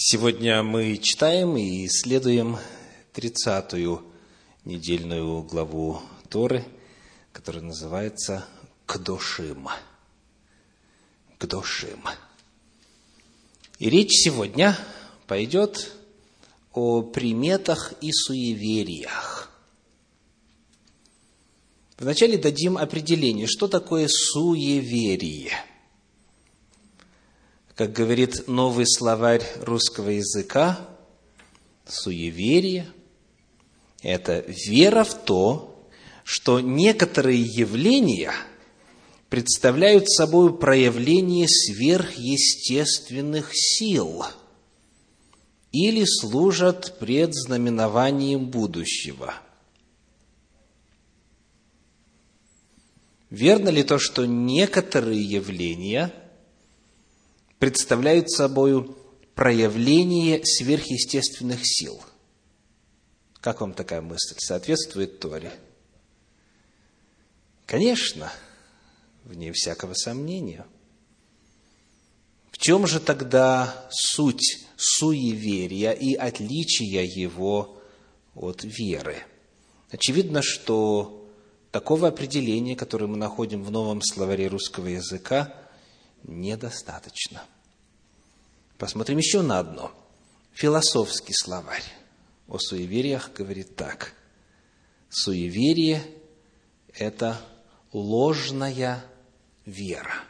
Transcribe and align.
Сегодня 0.00 0.62
мы 0.62 0.96
читаем 0.98 1.56
и 1.56 1.84
исследуем 1.86 2.56
тридцатую 3.12 4.04
недельную 4.64 5.42
главу 5.42 6.00
Торы, 6.28 6.64
которая 7.32 7.64
называется 7.64 8.46
Кдошим. 8.86 9.68
Кдошим. 11.40 12.00
И 13.80 13.90
речь 13.90 14.12
сегодня 14.12 14.78
пойдет 15.26 15.92
о 16.72 17.02
приметах 17.02 17.92
и 18.00 18.12
суевериях. 18.12 19.50
Вначале 21.98 22.38
дадим 22.38 22.78
определение, 22.78 23.48
что 23.48 23.66
такое 23.66 24.06
суеверие– 24.06 25.50
как 27.78 27.92
говорит 27.92 28.48
новый 28.48 28.86
словарь 28.88 29.46
русского 29.60 30.10
языка, 30.10 30.80
суеверие– 31.86 32.92
это 34.02 34.44
вера 34.48 35.04
в 35.04 35.14
то, 35.14 35.88
что 36.24 36.58
некоторые 36.58 37.40
явления 37.40 38.32
представляют 39.28 40.10
собой 40.10 40.58
проявление 40.58 41.46
сверхъестественных 41.46 43.50
сил 43.52 44.24
или 45.70 46.04
служат 46.04 46.98
предзнаменованием 46.98 48.50
будущего. 48.50 49.34
Верно 53.30 53.68
ли 53.68 53.84
то, 53.84 54.00
что 54.00 54.26
некоторые 54.26 55.22
явления– 55.22 56.12
представляют 57.58 58.30
собой 58.30 58.94
проявление 59.34 60.44
сверхъестественных 60.44 61.60
сил. 61.62 62.00
Как 63.40 63.60
вам 63.60 63.72
такая 63.72 64.00
мысль? 64.00 64.36
Соответствует 64.38 65.20
Торе? 65.20 65.52
Конечно, 67.66 68.32
вне 69.24 69.52
всякого 69.52 69.94
сомнения. 69.94 70.66
В 72.50 72.58
чем 72.58 72.86
же 72.86 72.98
тогда 72.98 73.88
суть 73.90 74.66
суеверия 74.76 75.92
и 75.92 76.14
отличия 76.14 77.02
его 77.02 77.80
от 78.34 78.64
веры? 78.64 79.16
Очевидно, 79.90 80.42
что 80.42 81.28
такого 81.70 82.08
определения, 82.08 82.74
которое 82.74 83.06
мы 83.06 83.16
находим 83.16 83.62
в 83.62 83.70
новом 83.70 84.02
словаре 84.02 84.48
русского 84.48 84.86
языка– 84.86 85.54
недостаточно. 86.24 87.44
Посмотрим 88.76 89.18
еще 89.18 89.42
на 89.42 89.58
одно. 89.58 89.92
Философский 90.52 91.34
словарь 91.34 91.84
о 92.46 92.58
суевериях 92.58 93.32
говорит 93.32 93.76
так. 93.76 94.14
Суеверие– 95.08 96.02
это 96.94 97.40
ложная 97.92 99.04
вера. 99.64 100.24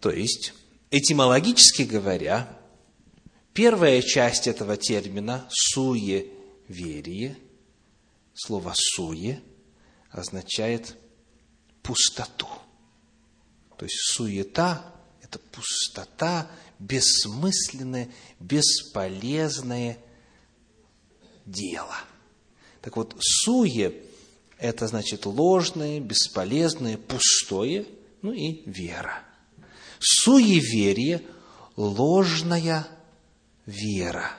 То 0.00 0.10
есть, 0.10 0.52
этимологически 0.90 1.82
говоря, 1.82 2.58
первая 3.54 4.02
часть 4.02 4.46
этого 4.46 4.76
термина 4.76 5.48
«суеверие», 5.50 7.36
слово 8.34 8.72
«суе» 8.74 9.42
означает 10.10 10.96
пустоту– 11.82 12.48
то 13.76 13.84
есть 13.84 13.96
суета– 14.12 14.84
это 15.22 15.38
пустота, 15.38 16.50
бессмысленное, 16.78 18.08
бесполезное 18.40 19.98
дело. 21.44 21.96
Так 22.80 22.96
вот, 22.96 23.16
суе– 23.20 23.94
это 24.58 24.86
значит 24.86 25.26
ложное, 25.26 26.00
бесполезное, 26.00 26.96
пустое, 26.96 27.86
ну 28.22 28.32
и 28.32 28.62
вера. 28.68 29.22
Суеверие– 29.98 31.22
ложная 31.76 32.86
вера. 33.66 34.30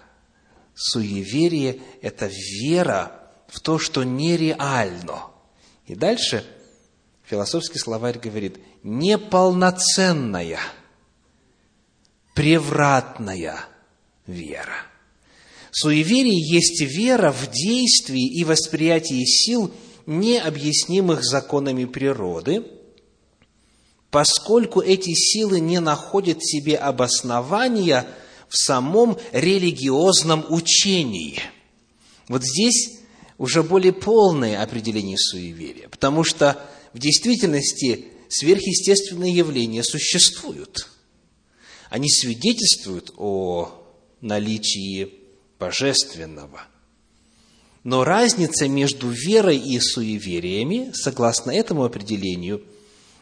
Суеверие– 0.73 1.81
это 2.01 2.27
вера 2.27 3.31
в 3.47 3.59
то, 3.59 3.77
что 3.77 4.03
нереально. 4.03 5.25
И 5.85 5.95
дальше– 5.95 6.45
Философский 7.27 7.77
словарь 7.77 8.19
говорит, 8.19 8.57
неполноценная, 8.83 10.59
превратная 12.33 13.65
вера. 14.25 14.77
Суеверие 15.71 16.39
есть 16.39 16.79
вера 16.79 17.33
в 17.33 17.51
действии 17.51 18.25
и 18.39 18.45
восприятии 18.45 19.25
сил, 19.25 19.73
необъяснимых 20.05 21.21
законами 21.21 21.83
природы, 21.83 22.65
поскольку 24.09 24.79
эти 24.79 25.13
силы 25.13 25.59
не 25.59 25.81
находят 25.81 26.41
себе 26.41 26.77
обоснования 26.77 28.07
в 28.47 28.55
самом 28.55 29.17
религиозном 29.33 30.45
учении. 30.47 31.41
Вот 32.29 32.45
здесь 32.45 32.99
уже 33.37 33.63
более 33.63 33.91
полное 33.91 34.63
определение 34.63 35.17
суеверия, 35.17 35.89
потому 35.89 36.23
что 36.23 36.57
в 36.97 36.99
действительности 36.99 38.05
сверхъестественные 38.27 39.31
явления 39.31 39.83
существуют. 39.83 40.89
Они 41.91 42.09
свидетельствуют 42.09 43.13
о 43.17 43.85
наличии 44.19 45.13
божественного. 45.59 46.63
Но 47.83 48.03
разница 48.03 48.67
между 48.67 49.11
верой 49.11 49.59
и 49.59 49.79
суевериями, 49.79 50.91
согласно 50.95 51.51
этому 51.51 51.83
определению, 51.83 52.63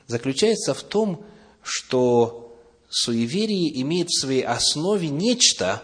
заключается 0.08 0.74
в 0.74 0.82
том, 0.82 1.26
что 1.62 2.58
суеверие 2.90 3.82
имеет 3.82 4.08
в 4.08 4.22
своей 4.22 4.44
основе 4.44 5.10
нечто, 5.10 5.84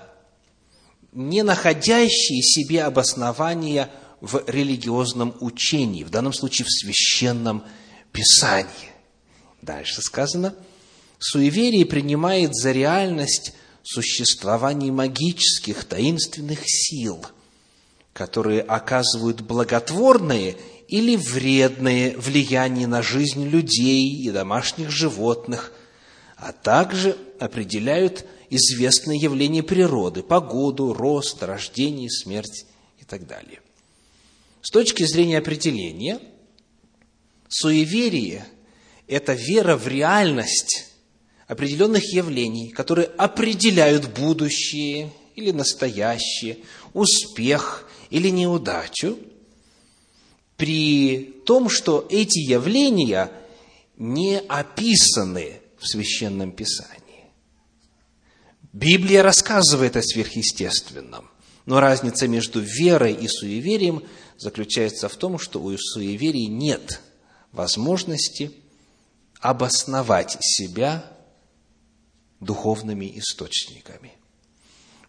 не 1.11 1.43
находящее 1.43 2.41
себе 2.41 2.83
обоснования 2.83 3.91
в 4.21 4.45
религиозном 4.47 5.35
учении, 5.41 6.05
в 6.05 6.09
данном 6.09 6.31
случае 6.31 6.65
в 6.65 6.71
священном 6.71 7.65
Писании. 8.11 8.91
Дальше 9.61 10.01
сказано, 10.01 10.55
суеверие 11.19 11.85
принимает 11.85 12.55
за 12.55 12.71
реальность 12.71 13.53
существование 13.83 14.91
магических, 14.91 15.85
таинственных 15.85 16.59
сил, 16.65 17.25
которые 18.13 18.61
оказывают 18.61 19.41
благотворное 19.41 20.55
или 20.87 21.15
вредное 21.15 22.17
влияние 22.17 22.87
на 22.87 23.01
жизнь 23.01 23.47
людей 23.47 24.09
и 24.09 24.29
домашних 24.31 24.89
животных, 24.89 25.71
а 26.35 26.51
также 26.51 27.17
определяют 27.39 28.25
известные 28.49 29.19
явления 29.19 29.63
природы, 29.63 30.23
погоду, 30.23 30.93
рост, 30.93 31.41
рождение, 31.41 32.09
смерть 32.09 32.65
и 32.99 33.05
так 33.05 33.25
далее. 33.25 33.61
С 34.61 34.69
точки 34.69 35.03
зрения 35.03 35.37
определения– 35.37 36.19
Суеверие– 37.51 38.45
это 39.07 39.33
вера 39.33 39.75
в 39.75 39.85
реальность 39.85 40.85
определенных 41.47 42.13
явлений, 42.13 42.69
которые 42.69 43.07
определяют 43.07 44.07
будущее 44.07 45.11
или 45.35 45.51
настоящее, 45.51 46.59
успех 46.93 47.89
или 48.09 48.29
неудачу, 48.29 49.19
при 50.55 51.41
том, 51.45 51.67
что 51.67 52.07
эти 52.09 52.39
явления 52.39 53.29
не 53.97 54.39
описаны 54.39 55.59
в 55.77 55.87
Священном 55.87 56.53
Писании. 56.53 57.25
Библия 58.71 59.23
рассказывает 59.23 59.97
о 59.97 60.01
сверхъестественном, 60.01 61.29
но 61.65 61.81
разница 61.81 62.29
между 62.29 62.61
верой 62.61 63.13
и 63.13 63.27
суеверием 63.27 64.03
заключается 64.37 65.09
в 65.09 65.17
том, 65.17 65.37
что 65.37 65.61
у 65.61 65.77
суеверий 65.77 66.47
нет– 66.47 67.01
возможности 67.51 68.51
обосновать 69.39 70.37
себя 70.39 71.05
духовными 72.39 73.17
источниками. 73.17 74.13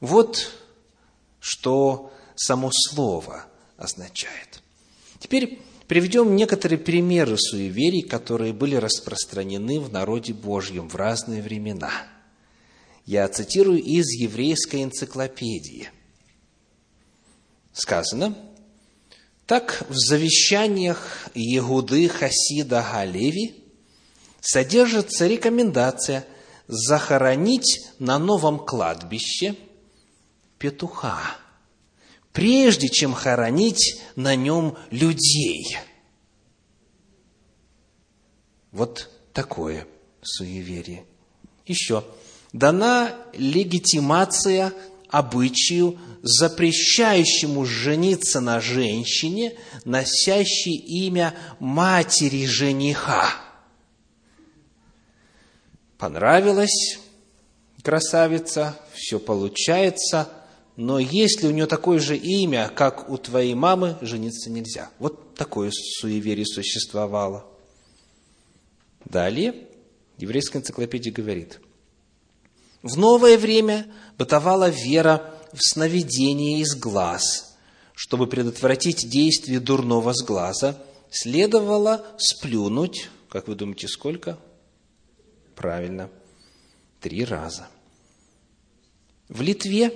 Вот 0.00 0.52
что 1.40 2.12
само 2.34 2.70
слово 2.72 3.46
означает. 3.76 4.62
Теперь 5.18 5.60
приведем 5.86 6.34
некоторые 6.34 6.78
примеры 6.78 7.36
суеверий, 7.38 8.02
которые 8.02 8.52
были 8.52 8.76
распространены 8.76 9.80
в 9.80 9.92
народе 9.92 10.32
Божьем 10.32 10.88
в 10.88 10.96
разные 10.96 11.42
времена. 11.42 11.92
Я 13.06 13.28
цитирую 13.28 13.82
из 13.82 14.06
еврейской 14.12 14.84
энциклопедии. 14.84 15.90
Сказано– 17.72 18.36
так, 19.46 19.84
в 19.88 19.94
завещаниях 19.96 21.28
Егуды 21.34 22.08
Хасида 22.08 22.82
Галеви 22.82 23.56
содержится 24.40 25.26
рекомендация 25.26 26.26
захоронить 26.68 27.80
на 27.98 28.18
новом 28.18 28.58
кладбище 28.58 29.56
петуха, 30.58 31.18
прежде 32.32 32.88
чем 32.88 33.12
хоронить 33.12 34.00
на 34.16 34.36
нем 34.36 34.76
людей. 34.90 35.76
Вот 38.70 39.10
такое 39.32 39.86
суеверие. 40.22 41.04
Еще. 41.66 42.04
Дана 42.52 43.14
легитимация 43.34 44.72
обычаю, 45.12 45.98
запрещающему 46.22 47.64
жениться 47.66 48.40
на 48.40 48.60
женщине, 48.60 49.54
носящей 49.84 50.74
имя 50.74 51.34
матери 51.60 52.46
жениха. 52.46 53.30
Понравилась 55.98 56.98
красавица, 57.82 58.80
все 58.94 59.20
получается, 59.20 60.30
но 60.76 60.98
если 60.98 61.46
у 61.46 61.50
нее 61.50 61.66
такое 61.66 61.98
же 61.98 62.16
имя, 62.16 62.70
как 62.74 63.10
у 63.10 63.18
твоей 63.18 63.54
мамы, 63.54 63.98
жениться 64.00 64.48
нельзя. 64.50 64.90
Вот 64.98 65.34
такое 65.34 65.70
суеверие 65.72 66.46
существовало. 66.46 67.44
Далее 69.04 69.54
еврейская 70.16 70.60
энциклопедия 70.60 71.12
говорит, 71.12 71.60
в 72.82 72.96
новое 72.98 73.38
время 73.38 73.86
бытовала 74.22 74.68
вера 74.68 75.34
в 75.52 75.58
сновидение 75.58 76.60
из 76.60 76.76
глаз. 76.76 77.56
Чтобы 77.92 78.28
предотвратить 78.28 79.10
действие 79.10 79.58
дурного 79.58 80.12
с 80.12 80.24
глаза, 80.24 80.78
следовало 81.10 82.06
сплюнуть, 82.18 83.08
как 83.28 83.48
вы 83.48 83.56
думаете, 83.56 83.88
сколько? 83.88 84.38
Правильно, 85.56 86.08
три 87.00 87.24
раза. 87.24 87.66
В 89.28 89.42
Литве 89.42 89.92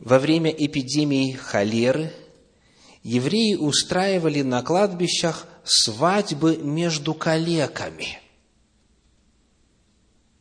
во 0.00 0.18
время 0.18 0.50
эпидемии 0.50 1.30
холеры 1.30 2.12
евреи 3.04 3.54
устраивали 3.54 4.42
на 4.42 4.62
кладбищах 4.64 5.46
свадьбы 5.62 6.56
между 6.56 7.14
калеками. 7.14 8.18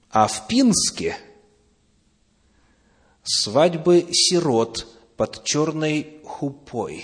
А 0.09 0.27
в 0.27 0.47
Пинске– 0.47 1.17
свадьбы 3.23 4.07
сирот 4.11 4.87
под 5.17 5.43
черной 5.43 6.19
хупой 6.23 7.03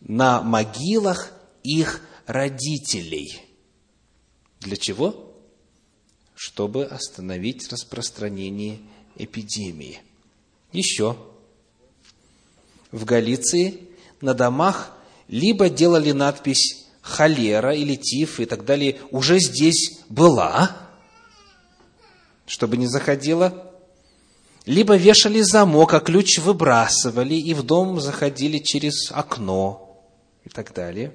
на 0.00 0.42
могилах 0.42 1.32
их 1.62 2.02
родителей. 2.26 3.42
Для 4.60 4.76
чего? 4.76 5.34
Чтобы 6.34 6.84
остановить 6.84 7.70
распространение 7.70 8.80
эпидемии. 9.16 10.00
Еще. 10.72 11.16
В 12.92 13.04
Галиции 13.04 13.88
на 14.20 14.34
домах 14.34 14.96
либо 15.26 15.68
делали 15.68 16.12
надпись 16.12 16.86
холера 17.02 17.74
или 17.74 17.96
тиф 17.96 18.40
и 18.40 18.46
так 18.46 18.64
далее, 18.64 19.00
уже 19.10 19.38
здесь 19.40 19.98
была, 20.08 20.76
чтобы 22.46 22.76
не 22.76 22.86
заходила 22.86 23.67
либо 24.68 24.96
вешали 24.96 25.40
замок, 25.40 25.94
а 25.94 26.00
ключ 26.00 26.38
выбрасывали, 26.40 27.34
и 27.34 27.54
в 27.54 27.62
дом 27.62 28.00
заходили 28.00 28.58
через 28.58 29.10
окно 29.10 29.98
и 30.44 30.50
так 30.50 30.74
далее. 30.74 31.14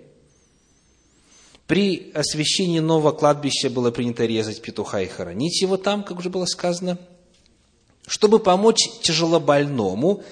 При 1.67 2.11
освящении 2.15 2.79
нового 2.79 3.11
кладбища 3.11 3.69
было 3.69 3.91
принято 3.91 4.25
резать 4.25 4.63
петуха 4.63 5.01
и 5.01 5.07
хоронить 5.07 5.61
его 5.61 5.77
там, 5.77 6.03
как 6.03 6.17
уже 6.17 6.31
было 6.31 6.45
сказано. 6.45 6.97
Чтобы 8.07 8.39
помочь 8.39 8.89
тяжелобольному, 9.03 10.23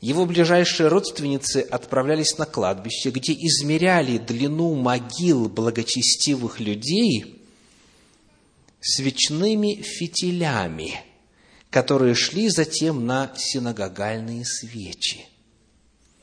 его 0.00 0.24
ближайшие 0.24 0.88
родственницы 0.88 1.58
отправлялись 1.70 2.38
на 2.38 2.46
кладбище, 2.46 3.10
где 3.10 3.34
измеряли 3.34 4.16
длину 4.16 4.74
могил 4.74 5.50
благочестивых 5.50 6.60
людей 6.60 7.42
свечными 8.80 9.82
фитилями– 9.82 10.94
которые 11.74 12.14
шли 12.14 12.50
затем 12.50 13.04
на 13.04 13.32
синагогальные 13.36 14.44
свечи. 14.44 15.26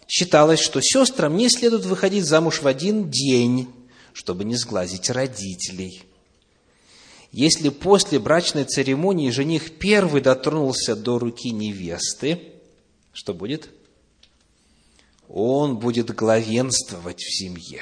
Считалось, 0.07 0.61
что 0.61 0.79
сестрам 0.81 1.35
не 1.35 1.49
следует 1.49 1.83
выходить 1.83 2.23
замуж 2.23 2.61
в 2.61 2.67
один 2.67 3.11
день, 3.11 3.67
чтобы 4.13 4.45
не 4.45 4.55
сглазить 4.55 5.09
родителей. 5.09 6.03
Если 7.33 7.67
после 7.67 8.17
брачной 8.17 8.63
церемонии 8.63 9.29
жених 9.29 9.77
первый 9.77 10.21
дотронулся 10.21 10.95
до 10.95 11.19
руки 11.19 11.51
невесты, 11.51 12.39
что 13.11 13.33
будет? 13.33 13.67
Он 15.27 15.75
будет 15.79 16.15
главенствовать 16.15 17.19
в 17.19 17.37
семье. 17.37 17.81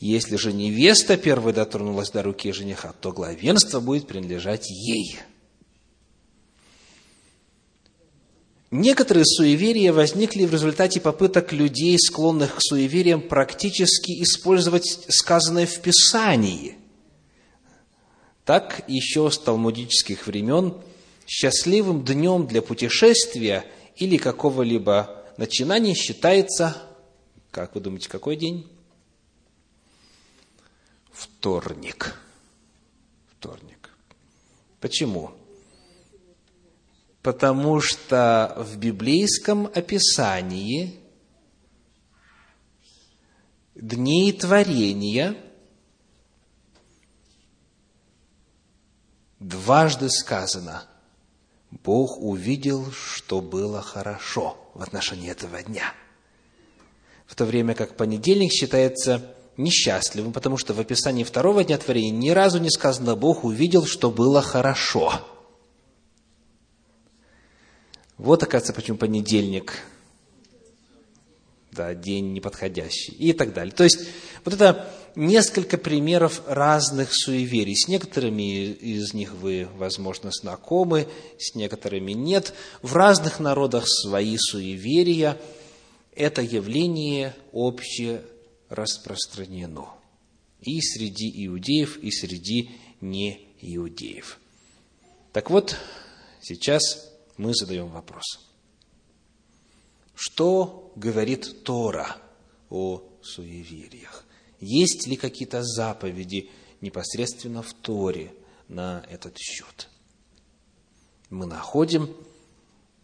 Если 0.00 0.36
же 0.36 0.54
невеста 0.54 1.18
первой 1.18 1.52
дотронулась 1.52 2.08
до 2.08 2.22
руки 2.22 2.50
жениха, 2.50 2.94
то 2.98 3.12
главенство 3.12 3.80
будет 3.80 4.06
принадлежать 4.06 4.70
ей– 4.70 5.18
Некоторые 8.76 9.24
суеверия 9.24 9.92
возникли 9.92 10.44
в 10.46 10.52
результате 10.52 11.00
попыток 11.00 11.52
людей, 11.52 11.96
склонных 11.96 12.56
к 12.56 12.60
суевериям, 12.60 13.22
практически 13.22 14.20
использовать 14.20 15.06
сказанное 15.10 15.64
в 15.64 15.80
Писании. 15.80 16.76
Так 18.44 18.82
еще 18.88 19.30
с 19.30 19.38
талмудических 19.38 20.26
времен 20.26 20.74
счастливым 21.24 22.04
днем 22.04 22.48
для 22.48 22.62
путешествия 22.62 23.64
или 23.94 24.16
какого-либо 24.16 25.24
начинания 25.36 25.94
считается, 25.94 26.76
как 27.52 27.76
вы 27.76 27.80
думаете, 27.80 28.08
какой 28.08 28.34
день? 28.34 28.68
Вторник. 31.12 32.16
Вторник. 33.38 33.90
Почему? 34.80 35.30
Потому 37.24 37.80
что 37.80 38.54
в 38.58 38.76
библейском 38.76 39.64
описании 39.74 41.00
дней 43.74 44.30
творения 44.30 45.34
дважды 49.40 50.10
сказано, 50.10 50.84
Бог 51.70 52.18
увидел, 52.20 52.92
что 52.92 53.40
было 53.40 53.80
хорошо 53.80 54.58
в 54.74 54.82
отношении 54.82 55.30
этого 55.30 55.62
дня. 55.62 55.94
В 57.24 57.34
то 57.36 57.46
время 57.46 57.74
как 57.74 57.96
понедельник 57.96 58.52
считается 58.52 59.34
несчастливым, 59.56 60.34
потому 60.34 60.58
что 60.58 60.74
в 60.74 60.80
описании 60.80 61.24
второго 61.24 61.64
дня 61.64 61.78
творения 61.78 62.10
ни 62.10 62.28
разу 62.28 62.58
не 62.58 62.68
сказано, 62.68 63.16
Бог 63.16 63.44
увидел, 63.44 63.86
что 63.86 64.10
было 64.10 64.42
хорошо– 64.42 65.22
вот, 68.18 68.42
оказывается, 68.42 68.72
почему 68.72 68.96
понедельник, 68.98 69.78
да, 71.72 71.94
день 71.94 72.32
неподходящий 72.32 73.12
и 73.12 73.32
так 73.32 73.52
далее. 73.52 73.74
То 73.74 73.84
есть, 73.84 74.06
вот 74.44 74.54
это 74.54 74.88
несколько 75.16 75.78
примеров 75.78 76.42
разных 76.46 77.10
суеверий. 77.12 77.76
С 77.76 77.88
некоторыми 77.88 78.66
из 78.66 79.12
них 79.14 79.34
вы, 79.34 79.68
возможно, 79.76 80.30
знакомы, 80.32 81.08
с 81.38 81.54
некоторыми 81.54 82.12
нет. 82.12 82.54
В 82.82 82.94
разных 82.94 83.40
народах 83.40 83.84
свои 83.86 84.36
суеверия. 84.38 85.38
Это 86.14 86.42
явление 86.42 87.34
общее 87.50 88.22
распространено 88.68 89.88
и 90.60 90.80
среди 90.80 91.46
иудеев, 91.46 91.98
и 91.98 92.10
среди 92.10 92.70
неиудеев. 93.00 94.38
Так 95.32 95.50
вот, 95.50 95.76
сейчас 96.40 97.10
мы 97.36 97.54
задаем 97.54 97.88
вопрос. 97.88 98.24
Что 100.14 100.92
говорит 100.96 101.64
Тора 101.64 102.16
о 102.70 103.02
суевериях? 103.22 104.24
Есть 104.60 105.06
ли 105.06 105.16
какие-то 105.16 105.62
заповеди 105.62 106.50
непосредственно 106.80 107.62
в 107.62 107.72
Торе 107.74 108.32
на 108.68 109.04
этот 109.10 109.36
счет? 109.38 109.88
Мы 111.30 111.46
находим 111.46 112.14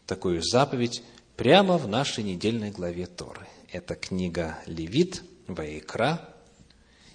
такую 0.06 0.42
заповедь 0.42 1.02
прямо 1.37 1.78
в 1.78 1.88
нашей 1.88 2.22
недельной 2.22 2.70
главе 2.70 3.06
Торы. 3.06 3.46
Это 3.72 3.94
книга 3.94 4.58
Левит, 4.66 5.22
Ваикра, 5.46 6.34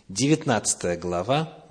19 0.09 0.99
глава, 0.99 1.65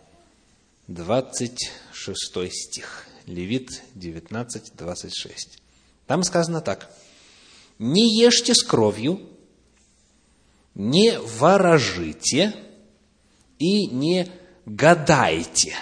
26 0.88 2.52
стих. 2.52 3.06
Левит 3.26 3.82
19, 3.94 4.72
26. 4.76 5.58
Там 6.06 6.22
сказано 6.22 6.60
так. 6.60 6.90
«Не 7.78 8.20
ешьте 8.20 8.54
с 8.54 8.62
кровью, 8.62 9.20
не 10.74 11.18
ворожите 11.18 12.54
и 13.58 13.86
не 13.86 14.28
гадайте, 14.66 15.74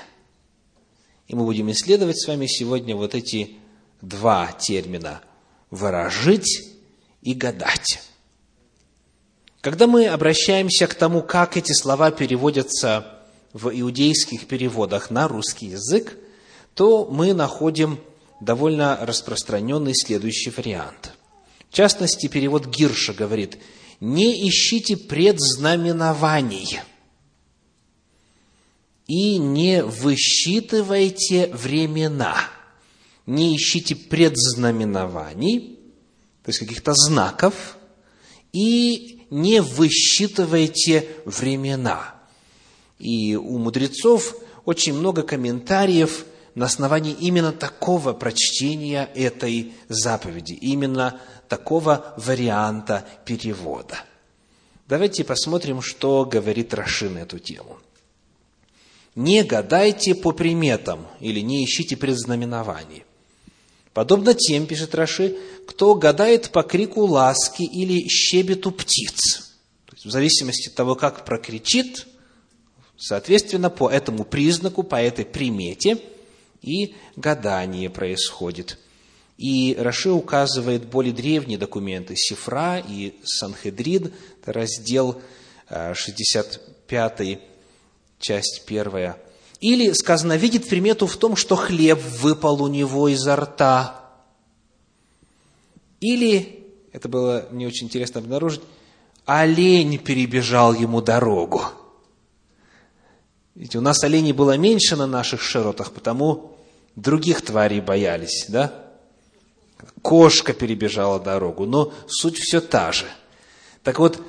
И 1.28 1.34
мы 1.34 1.44
будем 1.44 1.70
исследовать 1.70 2.20
с 2.20 2.26
вами 2.26 2.46
сегодня 2.46 2.94
вот 2.94 3.14
эти 3.14 3.56
два 4.00 4.52
термина– 4.52 5.22
«выражить» 5.70 6.68
и 7.22 7.34
«гадать». 7.34 8.02
Когда 9.60 9.86
мы 9.86 10.08
обращаемся 10.08 10.86
к 10.86 10.94
тому, 10.94 11.22
как 11.22 11.56
эти 11.56 11.72
слова 11.72 12.10
переводятся 12.10 13.20
в 13.52 13.70
иудейских 13.70 14.46
переводах 14.46 15.10
на 15.10 15.28
русский 15.28 15.66
язык, 15.66 16.18
то 16.74 17.06
мы 17.06 17.34
находим 17.34 17.98
довольно 18.40 18.98
распространенный 19.00 19.94
следующий 19.94 20.50
вариант. 20.50 21.12
В 21.70 21.74
частности, 21.74 22.26
перевод 22.26 22.66
Гирша 22.66 23.12
говорит, 23.12 23.58
«Не 24.00 24.48
ищите 24.48 24.96
предзнаменований 24.96 26.80
и 29.06 29.38
не 29.38 29.82
высчитывайте 29.82 31.48
времена». 31.54 32.36
Не 33.26 33.56
ищите 33.56 33.94
предзнаменований, 33.94 35.78
то 36.42 36.48
есть 36.48 36.58
каких-то 36.58 36.92
знаков, 36.92 37.76
и 38.52 39.26
не 39.30 39.62
высчитывайте 39.62 41.08
времена. 41.24 42.16
И 42.98 43.36
у 43.36 43.58
мудрецов 43.58 44.36
очень 44.64 44.94
много 44.94 45.22
комментариев 45.22 46.26
на 46.54 46.66
основании 46.66 47.16
именно 47.18 47.52
такого 47.52 48.12
прочтения 48.12 49.08
этой 49.14 49.72
заповеди, 49.88 50.52
именно 50.52 51.20
такого 51.48 52.14
варианта 52.16 53.06
перевода. 53.24 54.04
Давайте 54.88 55.24
посмотрим, 55.24 55.80
что 55.80 56.24
говорит 56.24 56.74
Раши 56.74 57.08
на 57.08 57.18
эту 57.18 57.38
тему. 57.38 57.78
«Не 59.14 59.42
гадайте 59.42 60.14
по 60.14 60.32
приметам» 60.32 61.06
или 61.20 61.40
«не 61.40 61.64
ищите 61.64 61.96
предзнаменований». 61.96 63.04
Подобно 63.92 64.32
тем, 64.32 64.66
пишет 64.66 64.94
Раши, 64.94 65.36
кто 65.66 65.94
гадает 65.94 66.50
по 66.50 66.62
крику 66.62 67.04
ласки 67.04 67.62
или 67.62 68.08
щебету 68.08 68.72
птиц. 68.72 69.52
То 69.86 69.94
есть, 69.94 70.06
в 70.06 70.10
зависимости 70.10 70.68
от 70.68 70.74
того, 70.74 70.94
как 70.94 71.26
прокричит, 71.26 72.06
соответственно, 72.96 73.68
по 73.68 73.90
этому 73.90 74.24
признаку, 74.24 74.82
по 74.82 74.96
этой 74.96 75.26
примете 75.26 75.98
и 76.62 76.94
гадание 77.16 77.90
происходит. 77.90 78.78
И 79.36 79.74
Раши 79.78 80.10
указывает 80.10 80.86
более 80.86 81.12
древние 81.12 81.58
документы 81.58 82.14
Сифра 82.16 82.78
и 82.78 83.14
Санхедрид, 83.24 84.12
раздел 84.44 85.20
65, 85.68 87.20
э, 87.20 87.38
часть 88.20 88.62
1, 88.66 89.14
или, 89.60 89.92
сказано, 89.92 90.36
видит 90.36 90.68
примету 90.68 91.06
в 91.06 91.16
том, 91.16 91.36
что 91.36 91.56
хлеб 91.56 92.00
выпал 92.20 92.62
у 92.62 92.68
него 92.68 93.08
изо 93.08 93.36
рта. 93.36 94.10
Или, 96.00 96.66
это 96.92 97.08
было 97.08 97.46
мне 97.50 97.66
очень 97.66 97.86
интересно 97.86 98.20
обнаружить, 98.20 98.60
олень 99.24 99.98
перебежал 99.98 100.74
ему 100.74 101.00
дорогу. 101.00 101.62
Ведь 103.54 103.76
у 103.76 103.80
нас 103.80 104.02
оленей 104.02 104.32
было 104.32 104.56
меньше 104.56 104.96
на 104.96 105.06
наших 105.06 105.42
широтах, 105.42 105.92
потому 105.92 106.51
других 106.96 107.42
тварей 107.42 107.80
боялись, 107.80 108.46
да? 108.48 108.72
Кошка 110.02 110.52
перебежала 110.52 111.18
дорогу, 111.20 111.66
но 111.66 111.92
суть 112.06 112.38
все 112.38 112.60
та 112.60 112.92
же. 112.92 113.06
Так 113.82 113.98
вот, 113.98 114.20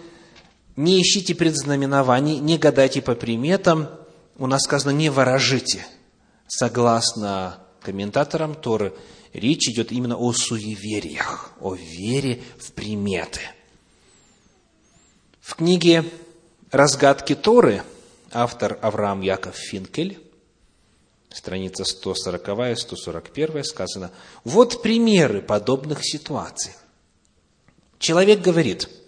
не 0.75 1.01
ищите 1.01 1.35
предзнаменований, 1.35 2.39
не 2.39 2.57
гадайте 2.57 3.01
по 3.01 3.15
приметам– 3.15 3.89
у 4.37 4.47
нас 4.47 4.63
сказано 4.63 4.91
«не 4.91 5.09
ворожите». 5.09 5.85
Согласно 6.47 7.59
комментаторам 7.81 8.55
Торы, 8.55 8.93
речь 9.31 9.69
идет 9.69 9.91
именно 9.91 10.17
о 10.17 10.33
суевериях, 10.33 11.51
о 11.59 11.75
вере 11.75 12.41
в 12.57 12.71
приметы. 12.73 13.41
В 15.39 15.55
книге 15.55 16.03
«Разгадки 16.71 17.35
Торы» 17.35 17.83
автор 18.31 18.77
Авраам 18.81 19.21
Яков 19.21 19.55
Финкель, 19.55 20.19
страница 21.33 21.83
140 21.83 22.79
141 22.79 23.63
сказано, 23.63 24.11
вот 24.43 24.81
примеры 24.81 25.41
подобных 25.41 25.99
ситуаций. 26.05 26.73
Человек 27.99 28.41
говорит– 28.41 28.89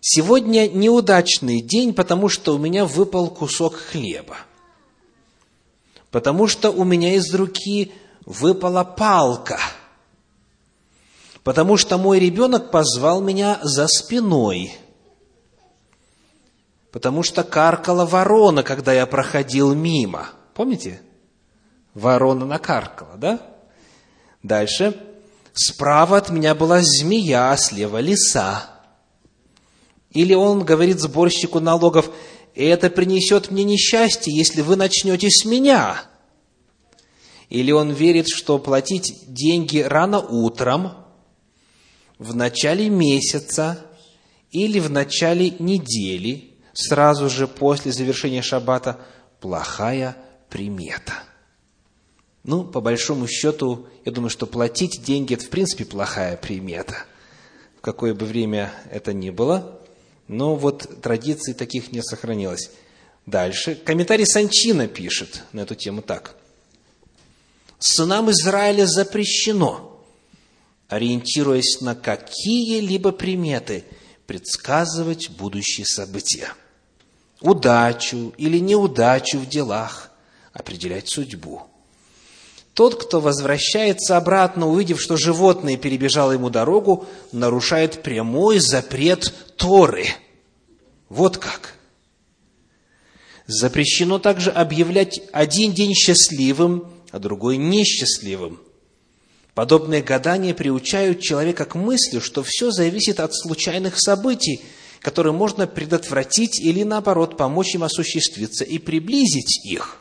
Сегодня 0.00 0.66
неудачный 0.66 1.60
день, 1.60 1.92
потому 1.92 2.30
что 2.30 2.54
у 2.54 2.58
меня 2.58 2.86
выпал 2.86 3.28
кусок 3.28 3.74
хлеба. 3.74 4.38
Потому 6.10 6.46
что 6.46 6.70
у 6.70 6.84
меня 6.84 7.14
из 7.14 7.32
руки 7.34 7.92
выпала 8.24 8.82
палка. 8.82 9.60
Потому 11.44 11.76
что 11.76 11.98
мой 11.98 12.18
ребенок 12.18 12.70
позвал 12.70 13.20
меня 13.20 13.60
за 13.62 13.86
спиной. 13.88 14.74
Потому 16.90 17.22
что 17.22 17.44
каркала 17.44 18.06
ворона, 18.06 18.62
когда 18.62 18.94
я 18.94 19.06
проходил 19.06 19.74
мимо. 19.74 20.30
Помните? 20.54 21.02
Ворона 21.94 22.46
накаркала, 22.46 23.16
да? 23.16 23.40
Дальше. 24.42 24.96
Справа 25.52 26.18
от 26.18 26.30
меня 26.30 26.54
была 26.54 26.80
змея, 26.82 27.52
а 27.52 27.56
слева 27.56 28.00
лиса. 28.00 28.70
Или 30.10 30.34
он 30.34 30.64
говорит 30.64 31.00
сборщику 31.00 31.60
налогов, 31.60 32.10
это 32.54 32.90
принесет 32.90 33.50
мне 33.50 33.64
несчастье, 33.64 34.34
если 34.34 34.60
вы 34.60 34.76
начнете 34.76 35.28
с 35.30 35.44
меня. 35.44 36.02
Или 37.48 37.72
он 37.72 37.90
верит, 37.90 38.26
что 38.28 38.58
платить 38.58 39.24
деньги 39.26 39.78
рано 39.78 40.20
утром, 40.20 40.92
в 42.18 42.34
начале 42.34 42.88
месяца 42.88 43.78
или 44.50 44.78
в 44.78 44.90
начале 44.90 45.50
недели, 45.58 46.54
сразу 46.74 47.30
же 47.30 47.48
после 47.48 47.92
завершения 47.92 48.42
шаббата, 48.42 49.00
плохая 49.40 50.16
примета. 50.48 51.14
Ну, 52.42 52.64
по 52.64 52.80
большому 52.80 53.26
счету, 53.26 53.86
я 54.04 54.12
думаю, 54.12 54.30
что 54.30 54.46
платить 54.46 55.02
деньги– 55.02 55.34
это 55.34 55.44
в 55.44 55.50
принципе 55.50 55.84
плохая 55.84 56.36
примета. 56.36 57.04
В 57.78 57.80
какое 57.80 58.14
бы 58.14 58.26
время 58.26 58.72
это 58.90 59.12
ни 59.12 59.30
было– 59.30 59.76
но 60.30 60.54
вот 60.54 61.02
традиций 61.02 61.54
таких 61.54 61.90
не 61.90 62.02
сохранилось. 62.02 62.70
Дальше. 63.26 63.74
Комментарий 63.74 64.24
Санчина 64.24 64.86
пишет 64.86 65.42
на 65.50 65.62
эту 65.62 65.74
тему 65.74 66.02
так. 66.02 66.36
Сынам 67.80 68.30
Израиля 68.30 68.86
запрещено, 68.86 70.00
ориентируясь 70.86 71.80
на 71.80 71.96
какие-либо 71.96 73.10
приметы, 73.10 73.82
предсказывать 74.28 75.30
будущие 75.30 75.84
события. 75.84 76.54
Удачу 77.40 78.32
или 78.36 78.60
неудачу 78.60 79.40
в 79.40 79.48
делах, 79.48 80.12
определять 80.52 81.08
судьбу. 81.08 81.62
Тот, 82.74 83.02
кто 83.02 83.20
возвращается 83.20 84.16
обратно, 84.16 84.68
увидев, 84.68 85.00
что 85.00 85.16
животное 85.16 85.76
перебежало 85.76 86.32
ему 86.32 86.50
дорогу, 86.50 87.06
нарушает 87.32 88.02
прямой 88.02 88.58
запрет 88.60 89.32
Торы. 89.56 90.06
Вот 91.08 91.38
как. 91.38 91.74
Запрещено 93.46 94.18
также 94.18 94.50
объявлять 94.50 95.20
один 95.32 95.72
день 95.72 95.94
счастливым, 95.94 96.88
а 97.10 97.18
другой 97.18 97.56
несчастливым. 97.56 98.60
Подобные 99.54 100.02
гадания 100.02 100.54
приучают 100.54 101.20
человека 101.20 101.64
к 101.64 101.74
мысли, 101.74 102.20
что 102.20 102.44
все 102.44 102.70
зависит 102.70 103.18
от 103.18 103.34
случайных 103.34 104.00
событий, 104.00 104.62
которые 105.00 105.32
можно 105.32 105.66
предотвратить 105.66 106.60
или, 106.60 106.84
наоборот, 106.84 107.36
помочь 107.36 107.74
им 107.74 107.82
осуществиться 107.82 108.64
и 108.64 108.78
приблизить 108.78 109.66
их. 109.66 109.99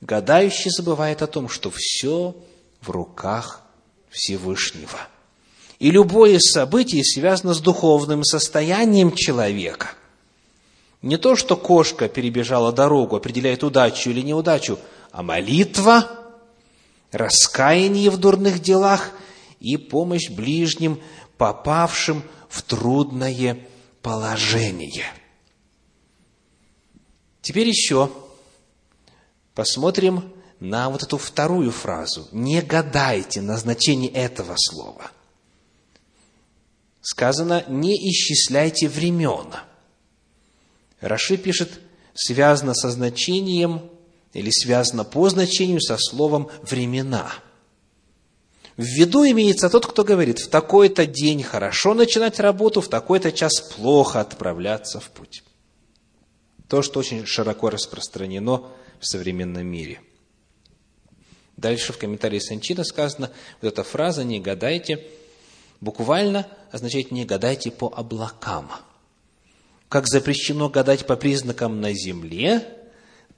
Гадающий 0.00 0.70
забывает 0.70 1.22
о 1.22 1.26
том, 1.26 1.48
что 1.48 1.70
все 1.74 2.36
в 2.80 2.90
руках 2.90 3.62
Всевышнего. 4.10 4.98
И 5.78 5.90
любое 5.90 6.38
событие 6.38 7.04
связано 7.04 7.54
с 7.54 7.60
духовным 7.60 8.24
состоянием 8.24 9.14
человека. 9.14 9.90
Не 11.02 11.18
то, 11.18 11.36
что 11.36 11.56
кошка 11.56 12.08
перебежала 12.08 12.72
дорогу, 12.72 13.16
определяет 13.16 13.62
удачу 13.62 14.10
или 14.10 14.22
неудачу, 14.22 14.78
а 15.12 15.22
молитва, 15.22 16.10
раскаяние 17.12 18.10
в 18.10 18.16
дурных 18.16 18.60
делах 18.60 19.10
и 19.60 19.76
помощь 19.76 20.30
ближним, 20.30 21.00
попавшим 21.36 22.22
в 22.48 22.62
трудное 22.62 23.58
положение. 24.02 25.06
Теперь 27.42 27.68
еще 27.68 28.10
посмотрим 29.56 30.32
на 30.60 30.88
вот 30.90 31.02
эту 31.02 31.18
вторую 31.18 31.72
фразу. 31.72 32.28
Не 32.30 32.62
гадайте 32.62 33.40
на 33.40 33.56
значение 33.56 34.12
этого 34.12 34.54
слова. 34.56 35.10
Сказано, 37.00 37.64
не 37.66 37.94
исчисляйте 38.10 38.88
времен. 38.88 39.46
Раши 41.00 41.36
пишет, 41.36 41.80
связано 42.14 42.74
со 42.74 42.90
значением 42.90 43.90
или 44.34 44.50
связано 44.50 45.04
по 45.04 45.28
значению 45.30 45.80
со 45.80 45.96
словом 45.98 46.50
«времена». 46.62 47.32
В 48.76 48.84
виду 48.84 49.24
имеется 49.24 49.70
тот, 49.70 49.86
кто 49.86 50.04
говорит, 50.04 50.38
в 50.38 50.50
такой-то 50.50 51.06
день 51.06 51.42
хорошо 51.42 51.94
начинать 51.94 52.40
работу, 52.40 52.82
в 52.82 52.88
такой-то 52.88 53.32
час 53.32 53.60
плохо 53.74 54.20
отправляться 54.20 55.00
в 55.00 55.08
путь. 55.08 55.42
То, 56.68 56.82
что 56.82 57.00
очень 57.00 57.24
широко 57.24 57.70
распространено 57.70 58.70
в 59.00 59.06
современном 59.06 59.66
мире. 59.66 60.00
Дальше 61.56 61.92
в 61.92 61.98
комментарии 61.98 62.38
Санчина 62.38 62.84
сказано, 62.84 63.30
вот 63.60 63.72
эта 63.72 63.82
фраза 63.82 64.24
«не 64.24 64.40
гадайте» 64.40 65.06
буквально 65.80 66.46
означает 66.70 67.10
«не 67.10 67.24
гадайте 67.24 67.70
по 67.70 67.92
облакам». 67.94 68.70
Как 69.88 70.06
запрещено 70.06 70.68
гадать 70.68 71.06
по 71.06 71.16
признакам 71.16 71.80
на 71.80 71.92
земле, 71.92 72.66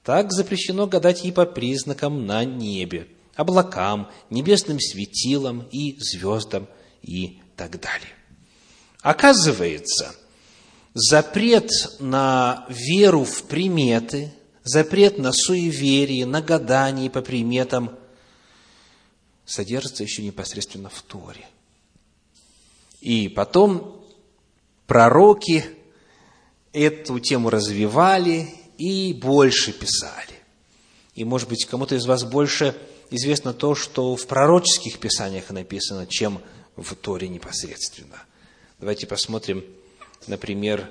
так 0.03 0.31
запрещено 0.33 0.87
гадать 0.87 1.23
и 1.23 1.31
по 1.31 1.45
признакам 1.45 2.25
на 2.25 2.43
небе, 2.43 3.07
облакам, 3.35 4.09
небесным 4.29 4.79
светилам 4.79 5.67
и 5.71 5.95
звездам 5.99 6.67
и 7.01 7.39
так 7.55 7.79
далее. 7.79 8.09
Оказывается, 9.01 10.15
запрет 10.93 11.69
на 11.99 12.65
веру 12.69 13.23
в 13.23 13.43
приметы, 13.43 14.33
запрет 14.63 15.17
на 15.17 15.31
суеверие, 15.31 16.25
на 16.25 16.41
гадание 16.41 17.09
по 17.09 17.21
приметам 17.21 17.97
содержится 19.45 20.03
еще 20.03 20.21
непосредственно 20.21 20.89
в 20.89 21.01
Торе. 21.01 21.47
И 23.01 23.29
потом 23.29 24.05
пророки 24.87 25.65
эту 26.73 27.19
тему 27.19 27.49
развивали 27.49 28.53
и 28.77 29.13
больше 29.13 29.71
писали. 29.71 30.39
И, 31.15 31.23
может 31.23 31.49
быть, 31.49 31.65
кому-то 31.65 31.95
из 31.95 32.05
вас 32.05 32.23
больше 32.23 32.75
известно 33.09 33.53
то, 33.53 33.75
что 33.75 34.15
в 34.15 34.27
пророческих 34.27 34.99
писаниях 34.99 35.49
написано, 35.49 36.05
чем 36.07 36.41
в 36.75 36.95
Торе 36.95 37.27
непосредственно. 37.27 38.23
Давайте 38.79 39.07
посмотрим, 39.07 39.65
например, 40.27 40.89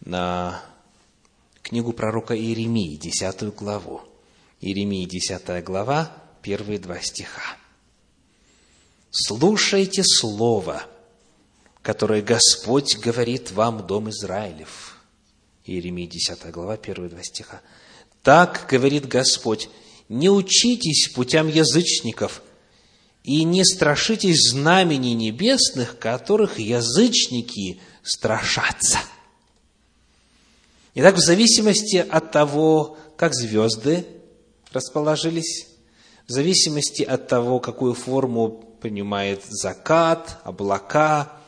на 0.00 0.62
книгу 1.68 1.92
пророка 1.92 2.34
Иеремии, 2.36 2.96
10 2.96 3.54
главу. 3.54 4.00
Иеремии, 4.60 5.04
10 5.04 5.62
глава, 5.62 6.10
первые 6.42 6.78
два 6.78 7.00
стиха. 7.00 7.42
«Слушайте 9.10 10.02
слово, 10.02 10.82
которое 11.82 12.22
Господь 12.22 12.96
говорит 12.96 13.52
вам, 13.52 13.86
Дом 13.86 14.08
Израилев». 14.10 14.96
Иеремии 15.64 16.06
10 16.06 16.50
глава, 16.50 16.76
первые 16.76 17.10
два 17.10 17.22
стиха. 17.22 17.60
«Так, 18.22 18.66
говорит 18.70 19.06
Господь, 19.06 19.68
не 20.08 20.30
учитесь 20.30 21.08
путям 21.14 21.48
язычников 21.48 22.42
и 23.22 23.44
не 23.44 23.64
страшитесь 23.64 24.50
знамений 24.50 25.14
небесных, 25.14 25.98
которых 25.98 26.58
язычники 26.58 27.80
страшатся». 28.02 28.98
Итак, 31.00 31.14
в 31.14 31.20
зависимости 31.20 31.94
от 31.98 32.32
того, 32.32 32.98
как 33.16 33.32
звезды 33.32 34.04
расположились, 34.72 35.68
в 36.26 36.32
зависимости 36.32 37.04
от 37.04 37.28
того, 37.28 37.60
какую 37.60 37.94
форму 37.94 38.64
принимает 38.80 39.44
закат, 39.48 40.40
облака, 40.42 41.38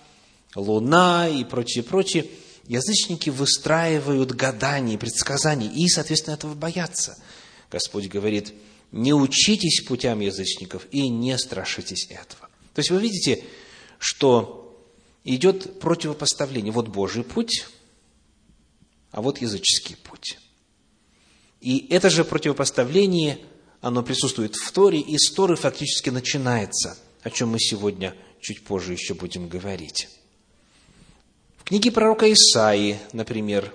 луна 0.55 1.29
и 1.29 1.43
прочее, 1.43 1.83
прочее, 1.83 2.27
язычники 2.69 3.29
выстраивают 3.29 4.31
гадания, 4.31 4.97
предсказания 4.97 5.69
и, 5.69 5.89
соответственно, 5.89 6.35
этого 6.35 6.55
боятся. 6.55 7.19
Господь 7.73 8.07
говорит, 8.07 8.55
не 8.93 9.13
учитесь 9.13 9.81
путям 9.81 10.21
язычников 10.21 10.87
и 10.93 11.09
не 11.09 11.37
страшитесь 11.37 12.07
этого. 12.09 12.49
То 12.73 12.79
есть 12.79 12.91
вы 12.91 13.01
видите, 13.01 13.43
что 13.99 14.81
идет 15.25 15.81
противопоставление. 15.81 16.71
Вот 16.71 16.87
Божий 16.87 17.25
путь, 17.25 17.67
а 19.11 19.23
вот 19.23 19.39
языческий 19.39 19.97
путь. 19.97 20.39
И 21.61 21.87
это 21.91 22.11
же 22.11 22.25
противопоставление, 22.25 23.39
оно 23.81 24.03
присутствует 24.03 24.55
в 24.57 24.73
Торе, 24.73 25.01
и 25.01 25.19
с 25.19 25.31
Торы 25.33 25.57
фактически 25.57 26.11
начинается, 26.11 26.97
о 27.23 27.31
чем 27.31 27.51
мы 27.51 27.59
сегодня 27.59 28.15
чуть 28.41 28.65
позже 28.65 28.93
еще 28.93 29.15
будем 29.15 29.49
говорить 29.49 30.09
книге 31.71 31.93
пророка 31.93 32.33
Исаии, 32.33 32.99
например, 33.13 33.73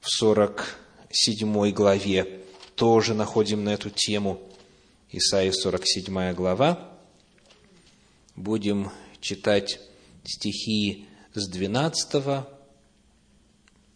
в 0.00 0.08
47 0.10 1.70
главе, 1.70 2.40
тоже 2.74 3.14
находим 3.14 3.62
на 3.62 3.68
эту 3.68 3.88
тему. 3.88 4.40
Исаия, 5.12 5.52
47 5.52 6.34
глава. 6.34 6.90
Будем 8.34 8.90
читать 9.20 9.78
стихи 10.24 11.06
с 11.34 11.48
12 11.48 12.46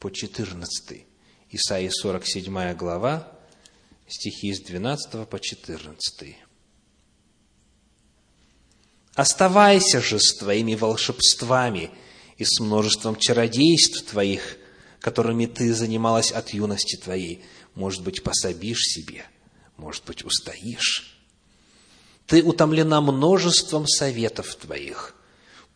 по 0.00 0.10
14. 0.10 1.06
Исаия, 1.52 1.90
47 1.90 2.74
глава, 2.74 3.32
стихи 4.08 4.52
с 4.52 4.60
12 4.60 5.28
по 5.28 5.38
14. 5.38 6.36
«Оставайся 9.14 10.00
же 10.00 10.18
с 10.18 10.34
твоими 10.34 10.74
волшебствами– 10.74 11.90
и 12.40 12.44
с 12.44 12.58
множеством 12.58 13.16
чародейств 13.16 14.02
твоих, 14.06 14.56
которыми 14.98 15.44
ты 15.44 15.74
занималась 15.74 16.32
от 16.32 16.54
юности 16.54 16.96
твоей. 16.96 17.44
Может 17.74 18.02
быть, 18.02 18.22
пособишь 18.22 18.80
себе, 18.80 19.26
может 19.76 20.04
быть, 20.06 20.24
устоишь. 20.24 21.20
Ты 22.26 22.42
утомлена 22.42 23.02
множеством 23.02 23.86
советов 23.86 24.54
твоих. 24.54 25.14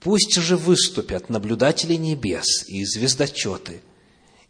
Пусть 0.01 0.37
же 0.37 0.57
выступят 0.57 1.29
наблюдатели 1.29 1.95
небес 1.95 2.67
и 2.67 2.83
звездочеты, 2.87 3.83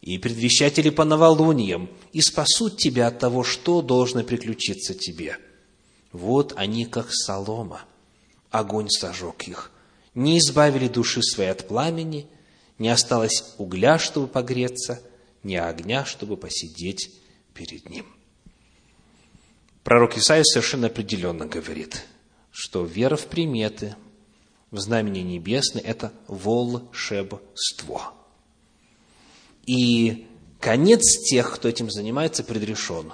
и 0.05 0.19
предвещатели 0.19 0.91
по 0.91 1.05
новолуниям, 1.05 1.89
и 2.13 2.21
спасут 2.21 2.77
тебя 2.77 3.07
от 3.07 3.19
того, 3.19 3.43
что 3.43 3.81
должно 3.81 4.23
приключиться 4.23 4.93
тебе. 4.93 5.39
Вот 6.13 6.53
они, 6.57 6.85
как 6.85 7.07
солома, 7.11 7.81
огонь 8.51 8.91
сожег 8.91 9.49
их, 9.49 9.73
не 10.15 10.39
избавили 10.39 10.89
души 10.89 11.23
своей 11.23 11.49
от 11.49 11.67
пламени, 11.67 12.27
не 12.79 12.91
осталось 12.91 13.55
угля, 13.57 13.99
чтобы 13.99 14.27
погреться, 14.27 15.01
ни 15.43 15.57
огня, 15.57 16.05
чтобы 16.05 16.37
посидеть 16.37 17.11
перед 17.55 17.89
ним. 17.89 18.05
Пророк 19.85 20.19
Исаия 20.19 20.45
совершенно 20.45 20.89
определенно 20.89 21.47
говорит, 21.47 22.05
что 22.51 22.85
вера 22.85 23.17
в 23.17 23.25
приметы, 23.25 23.97
в 24.71 24.79
знамение 24.81 25.25
небесное– 25.25 25.83
это 25.85 26.13
волшебство. 26.29 28.13
И 29.67 30.27
конец 30.61 31.03
тех, 31.29 31.55
кто 31.55 31.69
этим 31.69 31.91
занимается, 31.91 32.45
предрешен. 32.45 33.13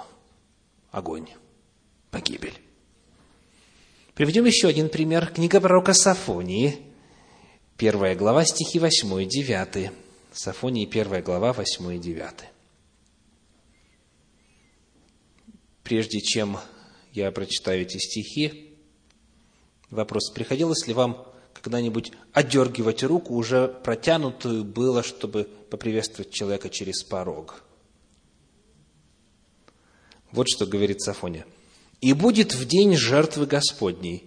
Огонь, 0.91 1.27
погибель. 2.09 2.57
Приведем 4.13 4.45
еще 4.45 4.67
один 4.67 4.89
пример. 4.89 5.31
Книга 5.33 5.59
пророка 5.61 5.93
Сафонии– 5.93 6.79
Первая 7.81 8.15
глава, 8.15 8.45
стихи 8.45 8.77
8 8.77 9.23
и 9.23 9.25
9. 9.25 9.91
Сафонии, 10.31 10.85
первая 10.85 11.23
глава, 11.23 11.51
8 11.51 11.95
и 11.95 11.97
9. 11.97 12.31
Прежде 15.81 16.21
чем 16.21 16.59
я 17.11 17.31
прочитаю 17.31 17.81
эти 17.81 17.97
стихи, 17.97 18.75
вопрос, 19.89 20.29
приходилось 20.29 20.85
ли 20.85 20.93
вам 20.93 21.25
когда-нибудь 21.53 22.11
отдергивать 22.33 23.03
руку, 23.03 23.35
уже 23.35 23.67
протянутую 23.67 24.63
было, 24.63 25.03
чтобы 25.03 25.47
поприветствовать 25.69 26.31
человека 26.31 26.69
через 26.69 27.03
порог? 27.03 27.63
Вот 30.31 30.47
что 30.49 30.65
говорит 30.65 31.01
Сафония. 31.01 31.45
«И 31.99 32.13
будет 32.13 32.53
в 32.55 32.65
день 32.65 32.95
жертвы 32.95 33.45
Господней, 33.45 34.23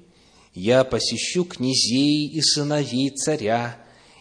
я 0.55 0.85
посещу 0.85 1.45
князей 1.45 2.29
и 2.29 2.41
сыновей 2.41 3.11
царя 3.11 3.77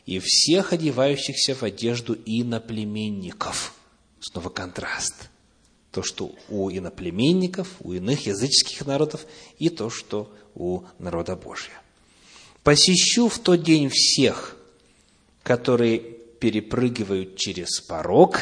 и 0.07 0.19
всех 0.19 0.73
одевающихся 0.73 1.53
в 1.53 1.63
одежду 1.63 2.17
иноплеменников. 2.25 3.75
Снова 4.19 4.49
контраст. 4.49 5.29
То, 5.91 6.01
что 6.01 6.33
у 6.49 6.71
иноплеменников, 6.71 7.75
у 7.81 7.93
иных 7.93 8.25
языческих 8.25 8.85
народов, 8.87 9.27
и 9.59 9.69
то, 9.69 9.91
что 9.91 10.33
у 10.55 10.81
народа 10.97 11.35
Божия. 11.35 11.82
Посещу 12.63 13.27
в 13.27 13.39
тот 13.39 13.61
день 13.61 13.89
всех, 13.89 14.55
которые 15.43 15.99
перепрыгивают 15.99 17.35
через 17.35 17.81
порог, 17.81 18.39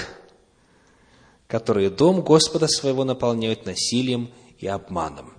которые 1.48 1.90
дом 1.90 2.22
Господа 2.22 2.68
своего 2.68 3.04
наполняют 3.04 3.66
насилием 3.66 4.32
и 4.60 4.68
обманом. 4.68 5.34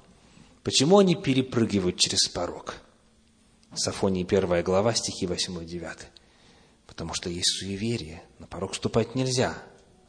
Почему 0.64 0.98
они 0.98 1.14
перепрыгивают 1.14 1.96
через 1.96 2.28
порог? 2.28 2.74
Сафонии 3.74 4.24
1 4.24 4.62
глава, 4.64 4.94
стихи 4.94 5.26
8 5.26 5.62
и 5.62 5.66
9. 5.66 5.98
Потому 6.86 7.14
что 7.14 7.30
есть 7.30 7.58
суеверие. 7.58 8.22
На 8.38 8.46
порог 8.46 8.74
ступать 8.74 9.14
нельзя. 9.14 9.56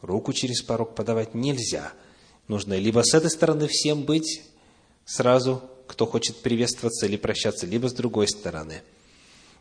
Руку 0.02 0.34
через 0.34 0.62
порог 0.62 0.96
подавать 0.96 1.34
нельзя. 1.34 1.94
нужно 2.48 2.78
либо 2.78 3.02
с 3.04 3.14
этой 3.14 3.30
стороны 3.30 3.68
всем 3.70 4.04
быть 4.04 4.42
сразу, 5.06 5.64
кто 5.88 6.06
хочет 6.06 6.42
приветствоваться 6.42 7.06
или 7.06 7.18
прощаться, 7.18 7.66
либо 7.66 7.88
с 7.88 7.94
другой 7.94 8.28
стороны. 8.28 8.82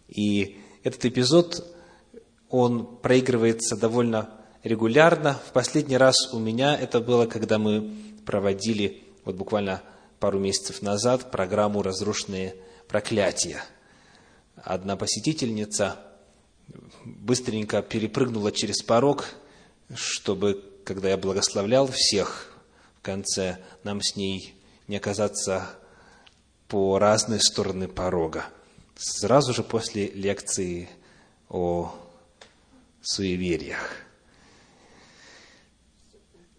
И 0.09 0.61
этот 0.83 1.05
эпизод, 1.05 1.65
он 2.49 2.97
проигрывается 2.97 3.77
довольно 3.77 4.31
регулярно. 4.63 5.41
В 5.49 5.53
последний 5.53 5.97
раз 5.97 6.33
у 6.33 6.39
меня 6.39 6.77
это 6.77 7.01
было, 7.01 7.27
когда 7.27 7.59
мы 7.59 7.95
проводили, 8.25 9.03
вот 9.25 9.37
буквально 9.37 9.83
пару 10.21 10.39
месяцев 10.39 10.83
назад, 10.83 11.31
программу 11.31 11.83
«Разрушенные 11.83 12.57
проклятия». 12.89 13.63
Одна 14.57 14.97
посетительница 14.97 15.99
быстренько 17.05 17.83
перепрыгнула 17.83 18.53
через 18.53 18.83
порог, 18.83 19.27
чтобы, 19.95 20.63
когда 20.85 21.09
я 21.09 21.17
благословлял 21.17 21.89
всех 21.93 22.55
в 22.99 23.03
конце, 23.03 23.59
нам 23.83 24.01
с 24.01 24.15
ней 24.15 24.55
не 24.87 24.97
оказаться 24.97 25.71
по 26.73 26.99
разные 26.99 27.39
стороны 27.39 27.87
порога. 27.87 28.47
Сразу 28.97 29.53
же 29.53 29.63
после 29.63 30.07
лекции 30.09 30.89
о 31.51 31.95
суевериях. 33.03 33.91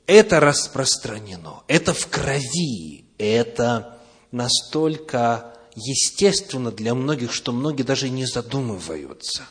Это 0.06 0.40
распространено, 0.40 1.64
это 1.68 1.96
в 1.96 2.08
крови, 2.10 3.06
это 3.18 4.04
настолько 4.32 5.58
естественно 5.74 6.72
для 6.72 6.94
многих, 6.94 7.34
что 7.34 7.52
многие 7.52 7.82
даже 7.82 8.08
не 8.10 8.28
задумываются. 8.28 9.48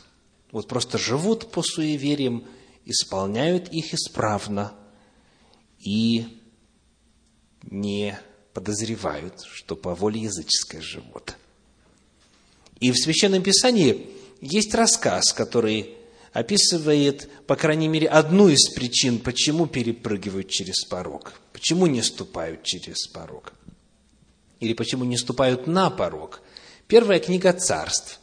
Вот 0.53 0.69
просто 0.69 0.97
живут 0.97 1.51
по 1.51 1.61
суевериям, 1.61 2.47
исполняют 2.85 3.67
их 3.67 3.93
исправно 3.93 4.71
и 5.77 6.39
не 7.63 8.17
подозревают, 8.53 9.41
что 9.51 9.75
по 9.75 9.95
воле 9.95 10.21
языческое 10.21 10.81
живут. 10.81 11.35
И 12.79 12.91
в 12.91 12.97
Священном 12.97 13.41
Писании 13.41 14.09
есть 14.41 14.73
рассказ, 14.75 15.33
который 15.33 15.95
описывает, 16.33 17.29
по 17.47 17.55
крайней 17.55 17.87
мере, 17.87 18.07
одну 18.07 18.49
из 18.49 18.69
причин, 18.73 19.19
почему 19.19 19.67
перепрыгивают 19.67 20.49
через 20.49 20.83
порог, 20.83 21.33
почему 21.53 21.87
не 21.87 22.01
ступают 22.01 22.63
через 22.63 23.07
порог, 23.07 23.53
или 24.59 24.73
почему 24.73 25.05
не 25.05 25.17
ступают 25.17 25.67
на 25.67 25.89
порог. 25.89 26.41
Первая 26.87 27.19
книга 27.19 27.53
царств, 27.53 28.19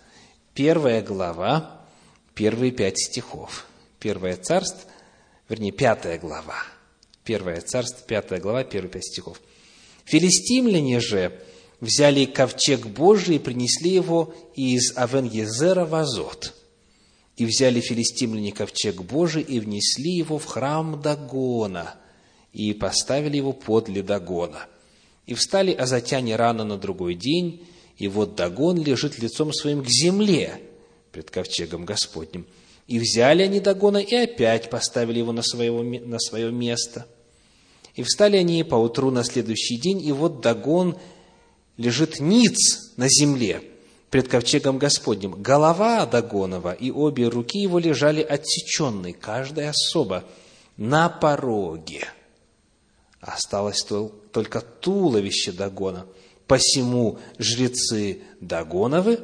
первая 0.55 1.03
глава, 1.03 1.87
первые 2.35 2.73
пять 2.73 2.99
стихов. 2.99 3.67
Первое 3.99 4.37
царств, 4.37 4.87
вернее, 5.49 5.73
пятая 5.73 6.19
глава. 6.19 6.63
Первое 7.25 7.61
царство, 7.61 8.05
пятая 8.07 8.41
глава, 8.41 8.65
первые 8.65 8.91
пять 8.91 9.05
стихов. 9.05 9.41
Филистимляне 10.11 11.01
же 11.01 11.33
взяли 11.81 12.25
ковчег 12.27 12.87
Божий 12.87 13.37
и 13.37 13.39
принесли 13.39 13.91
его 13.93 14.35
из 14.55 14.97
Авен-Езера 14.97 15.87
в 15.87 15.95
Азот– 15.95 16.55
и 17.41 17.47
взяли 17.47 17.81
филистимляне 17.81 18.53
ковчег 18.53 18.97
Божий 18.97 19.41
и 19.41 19.61
внесли 19.61 20.11
его 20.11 20.39
в 20.39 20.45
храм 20.45 21.01
Дагона, 21.01 21.95
и 22.53 22.75
поставили 22.75 23.39
его 23.39 23.55
подле 23.55 24.03
Дагона. 24.03 24.67
И 25.25 25.33
встали 25.33 25.73
азотяне 25.73 26.37
рано 26.37 26.65
на 26.65 26.77
другой 26.77 27.15
день, 27.15 27.67
и 27.97 28.09
вот 28.09 28.35
Дагон 28.35 28.83
лежит 28.83 29.19
лицом 29.19 29.55
своим 29.55 29.83
к 29.83 29.89
земле 29.89 30.61
пред 31.13 31.31
ковчегом 31.31 31.87
Господним. 31.87 32.47
И 32.87 32.99
взяли 32.99 33.43
они 33.43 33.59
Дагона, 33.59 33.97
и 33.97 34.15
опять 34.15 34.69
поставили 34.69 35.21
его 35.21 35.33
на, 35.33 35.43
своего, 35.43 35.83
на 35.83 36.19
свое 36.19 36.53
место. 36.53 37.07
И 37.95 38.03
встали 38.03 38.37
они 38.37 38.63
поутру 38.65 39.11
на 39.11 39.25
следующий 39.25 39.77
день, 39.77 40.01
и 40.01 40.13
вот 40.13 40.41
Дагон 40.41 40.97
лежит 41.77 42.21
ниц 42.21 42.93
на 42.97 43.09
земле, 43.09 43.63
пред 44.11 44.29
ковчегом 44.29 44.79
Господним. 44.79 45.41
Голова 45.43 46.05
Дагонова 46.07 46.73
и 46.73 46.91
обе 46.91 47.29
руки 47.29 47.61
его 47.61 47.79
лежали 47.79 48.23
отсеченные, 48.23 49.15
каждая 49.15 49.71
особа, 49.71 50.25
на 50.77 51.09
пороге. 51.09 52.07
Осталось 53.21 53.85
только 54.33 54.61
туловище 54.61 55.53
Дагона. 55.53 56.07
Посему 56.47 57.19
жрецы 57.39 58.23
Дагоновы 58.41 59.21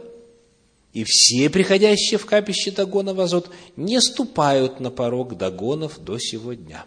и 0.92 1.04
все 1.04 1.50
приходящие 1.50 2.18
в 2.18 2.24
капище 2.24 2.70
Дагона 2.70 3.10
Азот 3.22 3.50
не 3.76 4.00
ступают 4.00 4.80
на 4.80 4.90
порог 4.90 5.36
Дагонов 5.36 5.98
до 5.98 6.18
сего 6.18 6.54
дня. 6.54 6.86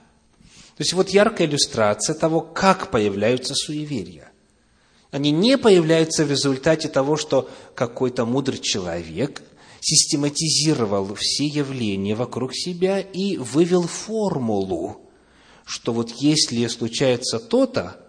То 0.79 0.83
есть 0.83 0.93
вот 0.93 1.09
яркая 1.09 1.45
иллюстрация 1.45 2.15
того, 2.15 2.39
как 2.39 2.89
появляются 2.89 3.53
суеверия. 3.53 4.31
Они 5.11 5.29
не 5.29 5.57
появляются 5.57 6.23
в 6.23 6.31
результате 6.31 6.87
того, 6.87 7.17
что 7.17 7.49
какой-то 7.75 8.23
мудрый 8.25 8.59
человек 8.59 9.43
систематизировал 9.81 11.15
все 11.15 11.47
явления 11.47 12.15
вокруг 12.15 12.55
себя 12.55 13.01
и 13.01 13.35
вывел 13.35 13.87
формулу, 13.87 15.01
что 15.65 15.91
вот 15.91 16.11
если 16.11 16.65
случается 16.67 17.39
то-то, 17.39 17.99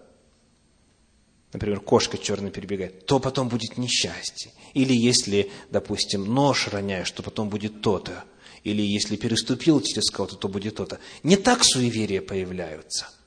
например, 1.51 1.81
кошка 1.81 2.17
черная 2.17 2.51
перебегает, 2.51 3.05
то 3.05 3.19
потом 3.19 3.49
будет 3.49 3.77
несчастье. 3.77 4.53
Или 4.73 4.93
если, 4.93 5.51
допустим, 5.71 6.23
нож 6.23 6.69
роняешь, 6.69 7.11
то 7.11 7.21
потом 7.21 7.49
будет 7.49 7.81
то-то. 7.81 8.23
Или 8.63 8.81
если 8.81 9.15
переступил 9.15 9.81
через 9.81 10.09
кого-то, 10.09 10.35
то 10.35 10.47
будет 10.47 10.75
то-то. 10.75 10.99
Не 11.23 11.37
так 11.37 11.63
суеверия 11.63 12.21
появляются– 12.21 13.09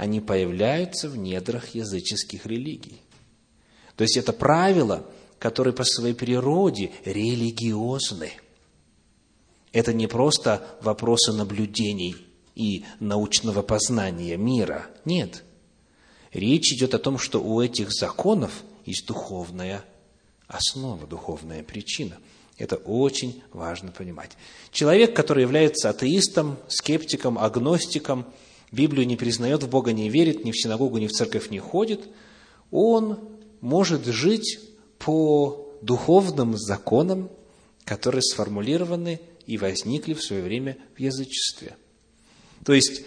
они 0.00 0.22
появляются 0.22 1.10
в 1.10 1.18
недрах 1.18 1.74
языческих 1.74 2.46
религий. 2.46 3.02
То 3.96 4.04
есть 4.04 4.16
это 4.16 4.32
правила, 4.32 5.04
которые 5.38 5.74
по 5.74 5.84
своей 5.84 6.14
природе 6.14 6.90
религиозны. 7.04 8.32
Это 9.72 9.92
не 9.92 10.06
просто 10.06 10.66
вопросы 10.80 11.34
наблюдений 11.34 12.16
и 12.54 12.86
научного 12.98 13.60
познания 13.60 14.38
мира. 14.38 14.86
Нет. 15.04 15.44
Речь 16.32 16.72
идет 16.72 16.94
о 16.94 16.98
том, 16.98 17.18
что 17.18 17.42
у 17.42 17.60
этих 17.60 17.92
законов 17.92 18.62
есть 18.86 19.06
духовная 19.06 19.84
основа, 20.48 21.06
духовная 21.06 21.62
причина. 21.62 22.16
Это 22.60 22.76
очень 22.76 23.42
важно 23.52 23.90
понимать. 23.90 24.36
Человек, 24.70 25.16
который 25.16 25.42
является 25.42 25.90
атеистом, 25.90 26.58
скептиком, 26.68 27.38
агностиком– 27.38 28.26
Библию 28.72 29.06
не 29.06 29.16
признает, 29.16 29.62
в 29.62 29.68
Бога 29.68 29.92
не 29.92 30.08
верит, 30.08 30.44
ни 30.44 30.52
в 30.52 30.60
синагогу, 30.60 30.98
ни 30.98 31.06
в 31.06 31.12
церковь 31.12 31.50
не 31.50 31.58
ходит, 31.58 32.08
он 32.70 33.18
может 33.60 34.06
жить 34.06 34.60
по 34.98 35.76
духовным 35.82 36.56
законам, 36.56 37.30
которые 37.84 38.22
сформулированы 38.22 39.20
и 39.46 39.58
возникли 39.58 40.14
в 40.14 40.22
свое 40.22 40.42
время 40.42 40.76
в 40.96 41.00
язычестве. 41.00 41.76
То 42.64 42.72
есть, 42.72 43.02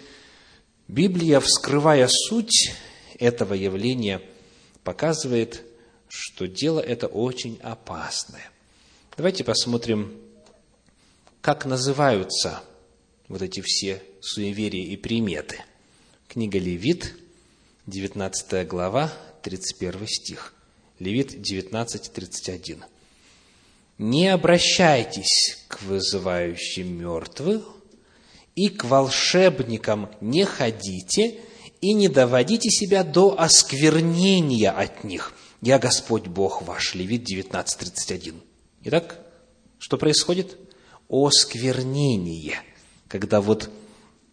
Библия, 0.86 1.40
вскрывая 1.40 2.08
суть 2.08 2.74
этого 3.18 3.54
явления, 3.54 4.20
показывает, 4.82 5.62
что 6.08 6.46
дело 6.46 6.80
это 6.80 7.06
очень 7.06 7.58
опасное. 7.62 8.50
Давайте 9.16 9.44
посмотрим, 9.44 10.12
как 11.40 11.66
называются 11.66 12.60
вот 13.28 13.42
эти 13.42 13.60
все 13.60 14.02
суеверия 14.20 14.86
и 14.86 14.96
приметы. 14.96 15.62
Книга 16.26 16.58
Левит, 16.58 17.14
19 17.86 18.66
глава, 18.66 19.12
31 19.42 20.08
стих. 20.08 20.52
Левит 20.98 21.40
19, 21.40 22.12
31. 22.12 22.84
«Не 23.98 24.28
обращайтесь 24.30 25.64
к 25.68 25.82
вызывающим 25.82 26.98
мертвых, 26.98 27.62
и 28.56 28.68
к 28.68 28.82
волшебникам 28.82 30.10
не 30.20 30.44
ходите, 30.44 31.38
и 31.80 31.92
не 31.92 32.08
доводите 32.08 32.68
себя 32.68 33.04
до 33.04 33.40
осквернения 33.40 34.72
от 34.72 35.04
них. 35.04 35.34
Я 35.60 35.78
Господь 35.78 36.26
Бог 36.26 36.62
ваш». 36.62 36.96
Левит 36.96 37.22
19, 37.22 37.78
31. 37.78 38.42
Итак, 38.86 39.18
что 39.78 39.96
происходит? 39.96 40.58
Осквернение. 41.08 42.60
Когда 43.08 43.40
вот 43.40 43.70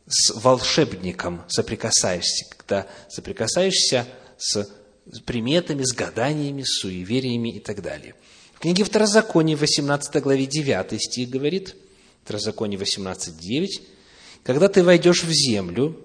с 0.08 0.32
волшебником 0.36 1.44
соприкасаешься, 1.48 2.46
когда 2.58 2.88
соприкасаешься 3.10 4.06
с 4.38 4.68
приметами, 5.26 5.84
с 5.84 5.94
гаданиями, 5.94 6.64
с 6.64 6.82
суевериями 6.82 7.56
и 7.56 7.60
так 7.62 7.82
далее. 7.82 8.16
В 8.54 8.60
книге 8.60 8.84
Второзаконие, 8.84 9.56
18 9.56 10.22
главе 10.22 10.46
9 10.46 11.02
стих 11.02 11.30
говорит, 11.30 11.76
Второзаконие 12.24 12.78
18, 12.78 13.38
9, 13.38 13.82
«Когда 14.44 14.68
ты 14.68 14.84
войдешь 14.84 15.24
в 15.24 15.32
землю, 15.32 15.98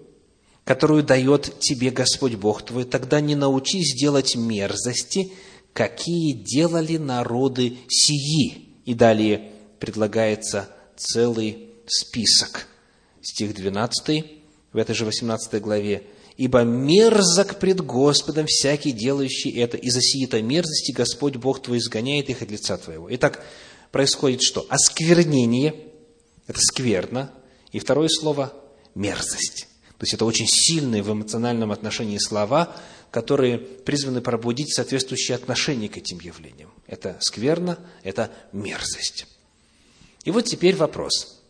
которую 0.65 1.03
дает 1.03 1.59
тебе 1.59 1.91
Господь 1.91 2.35
Бог 2.35 2.65
твой, 2.65 2.85
тогда 2.85 3.21
не 3.21 3.35
научись 3.35 3.95
делать 3.95 4.37
мерзости, 4.37 5.33
какие 5.77 6.33
делали 6.33 6.97
народы 6.97 7.77
сии». 7.89 8.65
И 8.87 8.95
далее 8.95 9.53
предлагается 9.79 10.69
целый 10.97 11.69
список– 11.87 12.67
стих 13.21 13.55
12, 13.55 14.25
в 14.73 14.77
этой 14.77 14.95
же 14.95 15.05
18 15.05 15.61
главе, 15.61 16.05
ибо 16.37 16.63
мерзок 16.63 17.59
пред 17.59 17.81
Господом 17.81 18.47
всякий 18.47 18.93
делающий 18.93 19.51
это, 19.51 19.77
и 19.77 19.91
за 19.91 20.01
сии-то 20.01 20.41
мерзости 20.41 20.93
Господь 20.93 21.37
Бог 21.37 21.61
твой 21.61 21.79
изгоняет 21.79 22.31
их 22.31 22.43
от 22.43 22.51
лица 22.51 22.77
твоего». 22.79 23.09
Итак, 23.15 23.45
происходит 23.93 24.43
что? 24.43 24.65
Осквернение– 24.71 25.75
это 26.47 26.61
скверно, 26.61 27.31
и 27.73 27.79
второе 27.79 28.09
слово– 28.09 28.53
мерзость. 28.95 29.69
То 29.99 30.05
есть 30.05 30.15
это 30.15 30.25
очень 30.25 30.47
сильные 30.47 31.03
в 31.03 31.11
эмоциональном 31.11 31.73
отношении 31.73 32.19
слова, 32.19 32.77
которые 33.17 33.57
призваны 33.57 34.21
пробудить 34.21 34.75
соответствующее 34.75 35.37
отношение 35.37 35.89
к 35.89 35.97
этим 35.97 36.21
явлениям. 36.21 36.71
Это 36.87 37.17
скверно, 37.23 37.79
это 38.03 38.31
мерзость. 38.53 39.27
И 40.25 40.31
вот 40.31 40.45
теперь 40.45 40.77
вопрос. 40.77 41.43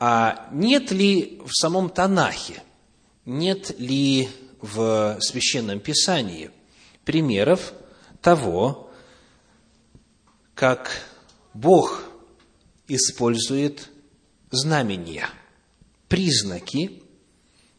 А 0.00 0.48
нет 0.50 0.90
ли 0.90 1.40
в 1.44 1.52
самом 1.52 1.88
Танахе, 1.88 2.64
нет 3.24 3.78
ли 3.78 4.28
в 4.60 5.18
Священном 5.20 5.78
Писании 5.78 6.50
примеров 7.04 7.72
того, 8.20 8.90
как 10.56 10.90
Бог 11.54 12.02
использует 12.88 13.88
знамения– 14.50 15.28
признаки, 16.08 17.04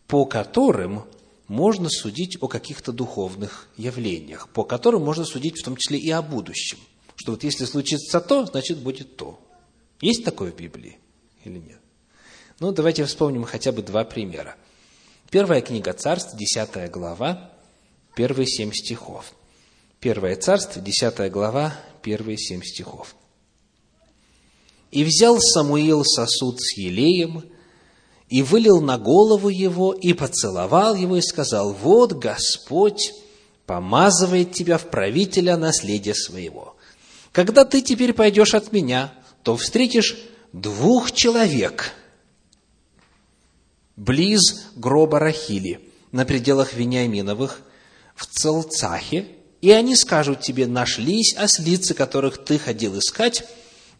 по 0.07 0.25
которым 0.25 1.03
можно 1.51 1.89
судить 1.89 2.37
о 2.41 2.47
каких-то 2.47 2.93
духовных 2.93 3.67
явлениях, 3.75 4.47
по 4.47 4.63
которым 4.63 5.03
можно 5.03 5.25
судить 5.25 5.59
в 5.59 5.65
том 5.65 5.75
числе 5.75 5.99
и 5.99 6.09
о 6.09 6.21
будущем. 6.21 6.77
Что 7.17 7.33
вот 7.33 7.43
если 7.43 7.65
случится 7.65 8.21
то, 8.21 8.45
значит 8.45 8.77
будет 8.77 9.17
то. 9.17 9.37
Есть 9.99 10.23
такое 10.23 10.53
в 10.53 10.55
Библии 10.55 10.97
или 11.43 11.57
нет? 11.57 11.79
Ну, 12.61 12.71
давайте 12.71 13.03
вспомним 13.03 13.43
хотя 13.43 13.73
бы 13.73 13.81
два 13.81 14.05
примера. 14.05 14.55
Первая 15.29 15.59
книга 15.59 15.91
Царств, 15.91 16.37
10 16.37 16.89
глава, 16.89 17.51
первые 18.15 18.47
семь 18.47 18.71
стихов. 18.71 19.33
Первое 19.99 20.37
царство, 20.37 20.81
10 20.81 21.29
глава, 21.29 21.77
первые 22.01 22.37
семь 22.37 22.63
стихов. 22.63 23.13
«И 24.89 25.03
взял 25.03 25.37
Самуил 25.37 26.05
сосуд 26.05 26.61
с 26.61 26.77
елеем, 26.77 27.43
и 28.31 28.41
вылил 28.41 28.79
на 28.79 28.97
голову 28.97 29.49
его, 29.49 29.91
и 29.91 30.13
поцеловал 30.13 30.95
его, 30.95 31.17
и 31.17 31.21
сказал, 31.21 31.73
«Вот 31.73 32.13
Господь 32.13 33.13
помазывает 33.65 34.53
тебя 34.53 34.77
в 34.77 34.89
правителя 34.89 35.57
наследия 35.57 36.15
своего. 36.15 36.77
Когда 37.33 37.65
ты 37.65 37.81
теперь 37.81 38.13
пойдешь 38.13 38.53
от 38.53 38.71
меня, 38.71 39.13
то 39.43 39.57
встретишь 39.57 40.17
двух 40.53 41.11
человек 41.11 41.91
близ 43.97 44.69
гроба 44.77 45.19
Рахили, 45.19 45.81
на 46.13 46.23
пределах 46.23 46.73
Вениаминовых, 46.73 47.59
в 48.15 48.25
Целцахе, 48.27 49.27
и 49.59 49.71
они 49.71 49.97
скажут 49.97 50.39
тебе, 50.39 50.67
нашлись 50.67 51.35
ослицы, 51.35 51.93
которых 51.93 52.43
ты 52.45 52.57
ходил 52.57 52.97
искать, 52.97 53.43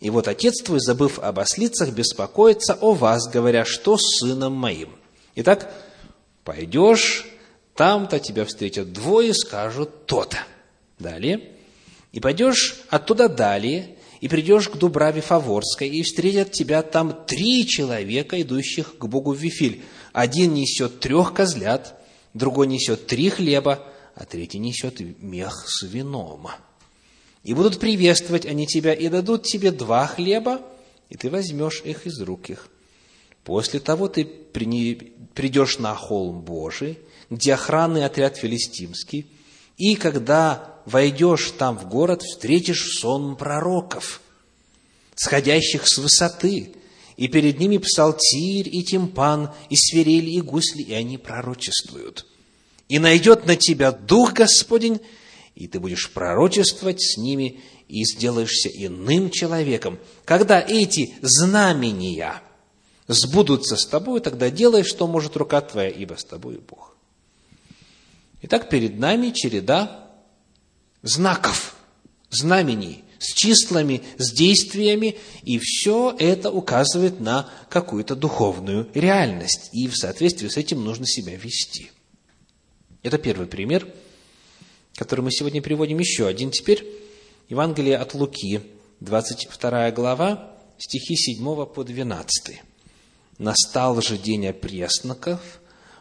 и 0.02 0.10
вот 0.10 0.28
отец 0.28 0.62
твой, 0.64 0.80
забыв 0.80 1.20
об 1.20 1.40
ослицах, 1.40 1.92
беспокоится 1.92 2.74
о 2.74 2.94
вас, 2.94 3.30
говоря, 3.30 3.66
что 3.66 3.98
с 3.98 4.20
сыном 4.20 4.54
моим. 4.54 4.90
Итак, 5.36 5.72
пойдешь, 6.44 7.28
там-то 7.76 8.20
тебя 8.20 8.46
встретят 8.46 8.92
двое, 8.92 9.34
скажут 9.36 10.08
то-то. 10.08 10.40
Далее. 10.98 11.52
И 12.12 12.20
пойдешь 12.20 12.82
оттуда 12.90 13.30
далее, 13.30 13.96
и 14.22 14.28
придешь 14.28 14.70
к 14.70 14.76
Дубраве 14.76 15.22
Фаворской, 15.22 15.88
и 15.88 16.02
встретят 16.02 16.52
тебя 16.52 16.82
там 16.82 17.26
три 17.28 17.68
человека, 17.68 18.42
идущих 18.42 18.98
к 18.98 19.06
Богу 19.06 19.34
в 19.34 19.38
Вифиль. 19.38 19.84
Один 20.14 20.56
несет 20.56 21.00
трех 21.00 21.36
козлят, 21.36 22.02
другой 22.34 22.66
несет 22.66 23.06
три 23.06 23.30
хлеба, 23.30 23.88
а 24.16 24.26
третий 24.26 24.58
несет 24.58 25.00
мех 25.22 25.66
с 25.68 25.84
вином. 25.84 26.48
И 27.44 27.54
будут 27.54 27.80
приветствовать 27.80 28.46
они 28.46 28.68
тебя, 28.68 28.94
и 28.94 29.10
дадут 29.10 29.44
тебе 29.44 29.72
два 29.72 30.06
хлеба, 30.08 30.62
и 31.10 31.18
ты 31.18 31.30
возьмешь 31.30 31.82
их 31.84 32.06
из 32.06 32.22
рук 32.22 32.50
их. 32.50 32.70
После 33.44 33.80
того 33.80 34.08
ты 34.08 34.26
придешь 34.26 35.80
на 35.80 35.96
холм 35.96 36.42
Божий, 36.42 37.00
где 37.30 37.54
охранный 37.54 38.06
отряд 38.06 38.38
филистимский, 38.38 39.28
и 39.78 39.96
когда 39.96 40.76
войдешь 40.86 41.52
там 41.58 41.78
в 41.78 41.90
город, 41.90 42.22
встретишь 42.22 43.00
сон 43.00 43.36
пророков, 43.36 44.22
сходящих 45.16 45.88
с 45.88 45.98
высоты, 45.98 46.74
и 47.18 47.28
перед 47.28 47.60
ними 47.60 47.78
псалтирь 47.78 48.70
и 48.70 48.84
тимпан, 48.84 49.52
и 49.70 49.76
свирель, 49.76 50.30
и 50.30 50.42
гусли, 50.42 50.84
и 50.84 50.94
они 50.94 51.18
пророчествуют. 51.18 52.28
И 52.90 53.00
найдет 53.00 53.46
на 53.46 53.56
тебя 53.56 53.92
Дух 53.92 54.34
Господень, 54.34 55.00
и 55.56 55.68
ты 55.68 55.80
будешь 55.80 56.12
пророчествовать 56.12 57.02
с 57.02 57.18
ними 57.18 57.62
и 57.88 58.04
сделаешься 58.06 58.70
иным 58.70 59.30
человеком. 59.30 60.00
Когда 60.26 60.62
эти 60.62 61.14
знамения 61.22 62.42
сбудутся 63.08 63.76
с 63.76 63.86
тобой, 63.86 64.22
тогда 64.22 64.50
делай, 64.50 64.84
что 64.84 65.08
может 65.08 65.36
рука 65.36 65.62
твоя, 65.62 65.90
ибо 65.90 66.16
с 66.16 66.24
тобой 66.24 66.60
Бог. 66.60 66.96
Итак, 68.44 68.70
перед 68.70 68.98
нами 68.98 69.32
череда 69.32 70.10
знаков, 71.04 71.76
знамений, 72.30 73.04
с 73.20 73.34
числами, 73.34 74.02
с 74.18 74.32
действиями, 74.32 75.18
и 75.44 75.60
все 75.60 76.16
это 76.18 76.50
указывает 76.50 77.20
на 77.20 77.50
какую-то 77.70 78.16
духовную 78.16 78.90
реальность, 78.96 79.70
и 79.74 79.88
в 79.88 79.96
соответствии 79.96 80.48
с 80.48 80.58
этим 80.58 80.84
нужно 80.84 81.06
себя 81.06 81.36
вести. 81.36 81.92
Это 83.04 83.18
первый 83.18 83.48
пример– 83.48 83.88
который 85.02 85.22
мы 85.22 85.32
сегодня 85.32 85.64
приводим 85.64 85.98
еще 85.98 86.28
один 86.28 86.52
теперь. 86.52 86.88
Евангелие 87.50 87.98
от 87.98 88.14
Луки, 88.14 88.62
22 89.00 89.90
глава, 89.90 90.52
стихи 90.78 91.16
7 91.16 91.66
по 91.66 91.84
12. 91.84 92.62
«Настал 93.40 94.00
же 94.04 94.20
день 94.20 94.46
опресноков, 94.46 95.40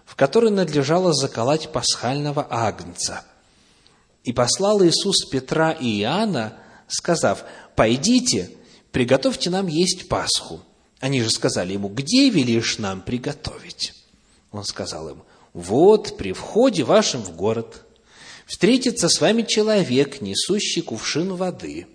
в 0.05 0.17
который 0.17 0.51
надлежало 0.51 1.15
заколоть 1.15 1.73
пасхального 1.73 2.47
агнца. 2.51 3.25
И 4.25 4.35
послал 4.35 4.85
Иисус 4.85 5.25
Петра 5.31 5.73
и 5.73 6.03
Иоанна, 6.03 6.59
сказав, 6.87 7.45
«Пойдите, 7.77 8.51
приготовьте 8.93 9.49
нам 9.49 9.67
есть 9.67 10.11
Пасху». 10.11 10.61
Они 10.99 11.23
же 11.23 11.31
сказали 11.31 11.73
ему, 11.73 11.89
«Где 11.89 12.29
велишь 12.29 12.77
нам 12.77 13.01
приготовить?» 13.01 13.95
Он 14.53 14.63
сказал 14.63 15.09
им, 15.09 15.23
«Вот 15.55 16.19
при 16.19 16.35
входе 16.35 16.85
вашем 16.85 17.23
в 17.23 17.35
город, 17.35 17.87
Встретится 18.51 19.09
с 19.09 19.21
вами 19.21 19.43
человек, 19.43 20.21
несущий 20.21 20.83
кувшин 20.83 21.37
воды. 21.37 21.87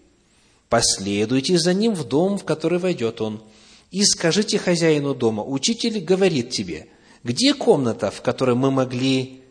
Последуйте 0.69 1.59
за 1.59 1.73
ним 1.73 1.93
в 1.93 2.07
дом, 2.07 2.37
в 2.37 2.45
который 2.45 2.79
войдет 2.79 3.19
он, 3.19 3.43
и 3.91 4.05
скажите 4.05 4.57
хозяину 4.57 5.13
дома, 5.13 5.43
учитель 5.43 5.99
говорит 5.99 6.51
тебе, 6.51 6.87
где 7.25 7.53
комната, 7.53 8.09
в 8.09 8.21
которой 8.21 8.55
мы 8.55 8.71
могли, 8.71 9.43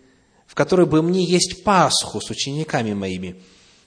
в 0.47 0.55
которой 0.55 0.87
бы 0.87 1.03
мне 1.03 1.23
есть 1.27 1.63
Пасху 1.63 2.23
с 2.23 2.31
учениками 2.31 2.95
моими? 2.95 3.37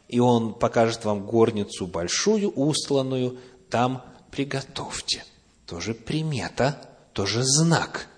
И 0.07 0.19
он 0.19 0.53
покажет 0.53 1.03
вам 1.03 1.25
горницу 1.25 1.87
большую, 1.87 2.51
устланную, 2.51 3.39
там 3.71 4.05
приготовьте. 4.29 5.25
Тоже 5.65 5.95
примета, 5.95 6.87
тоже 7.13 7.41
знак– 7.41 8.09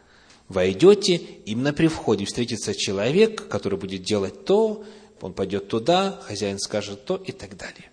войдете, 0.50 1.16
именно 1.46 1.72
при 1.72 1.88
входе 1.88 2.26
встретится 2.26 2.76
человек, 2.76 3.48
который 3.48 3.80
будет 3.80 4.04
делать 4.04 4.46
то, 4.46 4.84
он 5.22 5.34
пойдет 5.34 5.68
туда, 5.68 6.20
хозяин 6.24 6.60
скажет 6.60 7.06
то 7.06 7.16
и 7.16 7.32
так 7.32 7.56
далее. 7.56 7.90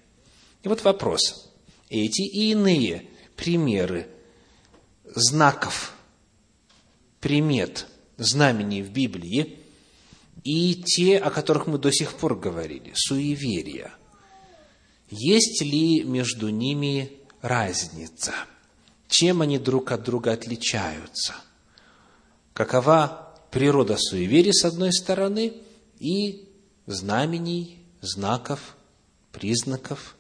И 0.63 0.69
вот 0.69 0.83
вопрос. 0.83 1.53
Эти 1.91 2.23
и 2.23 2.51
иные 2.51 3.07
примеры 3.37 4.09
знаков, 5.05 5.95
примет, 7.21 7.87
знамений 8.17 8.83
в 8.83 8.91
Библии 8.91 9.59
и 10.43 10.75
те, 10.75 11.19
о 11.19 11.31
которых 11.31 11.67
мы 11.67 11.79
до 11.79 11.93
сих 11.93 12.15
пор 12.15 12.37
говорили, 12.37 12.93
суеверия. 12.95 13.93
Есть 15.11 15.63
ли 15.63 16.03
между 16.03 16.49
ними 16.49 17.13
разница? 17.43 18.33
Чем 19.09 19.43
они 19.43 19.59
друг 19.59 19.93
от 19.93 20.03
друга 20.03 20.33
отличаются– 20.33 21.35
какова 22.57 23.35
природа 23.51 23.99
суеверий 23.99 24.55
с 24.55 24.65
одной 24.65 24.91
стороны 24.91 25.53
и 25.99 26.49
знамений, 26.87 27.85
знаков, 28.01 28.77
признаков, 29.31 30.17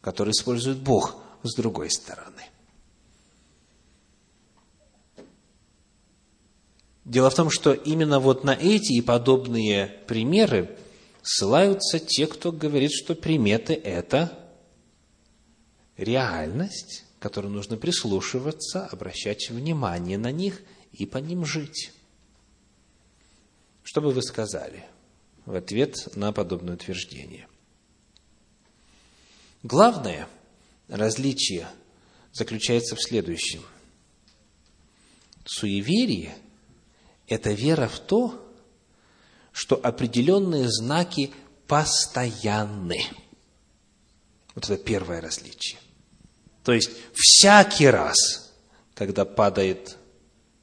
которые 0.00 0.32
использует 0.32 0.78
Бог 0.78 1.22
с 1.44 1.54
другой 1.54 1.88
стороны. 1.88 2.42
Дело 7.04 7.30
в 7.30 7.34
том, 7.36 7.48
что 7.48 7.72
именно 7.72 8.18
вот 8.18 8.42
на 8.42 8.54
эти 8.54 8.94
и 8.94 9.00
подобные 9.00 9.86
примеры 10.08 10.76
ссылаются 11.22 12.00
те, 12.00 12.26
кто 12.26 12.50
говорит, 12.50 12.90
что 12.90 13.14
приметы– 13.14 13.74
это 13.84 14.36
реальность, 15.96 17.04
которой 17.20 17.52
нужно 17.52 17.76
прислушиваться, 17.76 18.86
обращать 18.86 19.48
внимание 19.50 20.18
на 20.18 20.32
них 20.32 20.60
и 20.92 21.06
по 21.06 21.18
ним 21.18 21.44
жить. 21.44 21.92
Что 23.82 24.00
бы 24.00 24.12
вы 24.12 24.22
сказали 24.22 24.84
в 25.44 25.54
ответ 25.54 26.14
на 26.16 26.32
подобное 26.32 26.74
утверждение? 26.74 27.48
Главное 29.62 30.28
различие 30.88 31.68
заключается 32.32 32.96
в 32.96 33.02
следующем. 33.02 33.62
Суеверие– 35.44 36.36
это 37.26 37.52
вера 37.52 37.88
в 37.88 37.98
то, 37.98 38.38
что 39.52 39.76
определенные 39.76 40.68
знаки 40.68 41.32
постоянны. 41.66 43.04
Вот 44.54 44.64
это 44.64 44.76
первое 44.76 45.20
различие. 45.20 45.78
То 46.64 46.72
есть, 46.72 46.90
всякий 47.14 47.88
раз, 47.88 48.52
когда 48.94 49.24
падает 49.24 49.96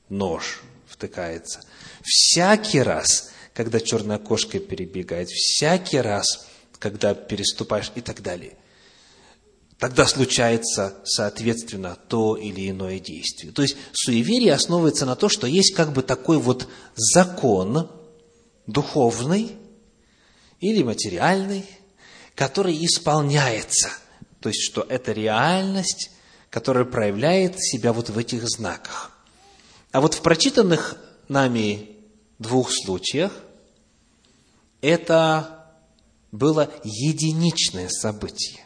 нож, 0.09 0.61
втыкается, 0.87 1.61
всякий 2.03 2.81
раз, 2.81 3.31
когда 3.53 3.79
черная 3.79 4.17
кошка 4.17 4.59
перебегает, 4.59 5.29
всякий 5.29 5.99
раз, 5.99 6.47
когда 6.77 7.13
переступаешь 7.13 7.91
и 7.95 8.01
так 8.01 8.21
далее– 8.21 8.57
тогда 9.79 10.05
случается, 10.05 10.95
соответственно, 11.05 11.97
то 12.07 12.35
или 12.35 12.69
иное 12.69 12.99
действие. 12.99 13.53
То 13.53 13.61
есть 13.61 13.77
суеверие 13.93 14.53
основывается 14.53 15.05
на 15.05 15.15
то, 15.15 15.29
что 15.29 15.47
есть 15.47 15.73
как 15.73 15.93
бы 15.93 16.03
такой 16.03 16.37
вот 16.37 16.67
закон 16.95 17.89
духовный 18.67 19.53
или 20.59 20.83
материальный, 20.83 21.65
который 22.35 22.85
исполняется. 22.85 23.89
То 24.41 24.49
есть, 24.49 24.61
что 24.61 24.85
это 24.87 25.13
реальность, 25.13 26.11
которая 26.49 26.85
проявляет 26.85 27.55
себя 27.57 27.93
вот 27.93 28.09
в 28.09 28.17
этих 28.17 28.47
знаках. 28.47 29.11
А 29.91 30.01
вот 30.01 30.13
в 30.13 30.21
прочитанных 30.21 30.97
нами 31.27 31.89
двух 32.37 32.71
случаях 32.71 33.31
это 34.81 35.65
было 36.31 36.71
единичное 36.83 37.89
событие. 37.89 38.65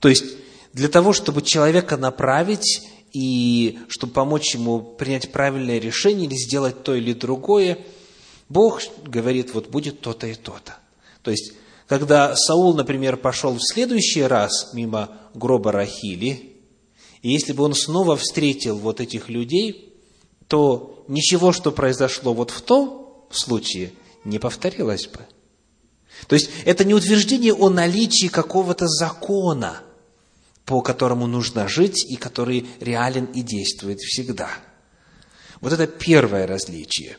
То 0.00 0.08
есть, 0.08 0.24
для 0.72 0.88
того, 0.88 1.12
чтобы 1.12 1.42
человека 1.42 1.96
направить 1.96 2.82
и 3.12 3.78
чтобы 3.88 4.12
помочь 4.12 4.54
ему 4.54 4.80
принять 4.80 5.32
правильное 5.32 5.78
решение 5.78 6.26
или 6.26 6.34
сделать 6.34 6.82
то 6.82 6.94
или 6.94 7.12
другое, 7.12 7.78
Бог 8.48 8.82
говорит, 9.06 9.54
вот 9.54 9.68
будет 9.68 10.00
то-то 10.00 10.26
и 10.26 10.34
то-то. 10.34 10.76
То 11.22 11.30
есть, 11.30 11.54
когда 11.86 12.36
Саул, 12.36 12.74
например, 12.74 13.16
пошел 13.16 13.54
в 13.54 13.62
следующий 13.62 14.22
раз 14.22 14.74
мимо 14.74 15.16
гроба 15.32 15.72
Рахили, 15.72 16.56
и 17.22 17.30
если 17.30 17.54
бы 17.54 17.64
он 17.64 17.74
снова 17.74 18.16
встретил 18.16 18.76
вот 18.76 19.00
этих 19.00 19.30
людей, 19.30 19.93
то 20.54 21.04
ничего, 21.08 21.52
что 21.52 21.72
произошло 21.72 22.32
вот 22.32 22.50
в 22.50 22.60
том 22.62 23.26
случае, 23.30 23.92
не 24.24 24.38
повторилось 24.38 25.08
бы. 25.08 25.20
То 26.28 26.36
есть, 26.36 26.48
это 26.64 26.84
не 26.84 26.94
утверждение 26.94 27.52
о 27.52 27.70
наличии 27.70 28.28
какого-то 28.28 28.86
закона– 28.86 29.80
по 30.64 30.80
которому 30.80 31.26
нужно 31.26 31.68
жить 31.68 32.04
и 32.04 32.16
который 32.16 32.66
реален 32.80 33.26
и 33.26 33.42
действует 33.42 34.00
всегда. 34.00 34.50
Вот 35.60 35.72
это 35.72 35.86
первое 35.86 36.46
различие. 36.46 37.18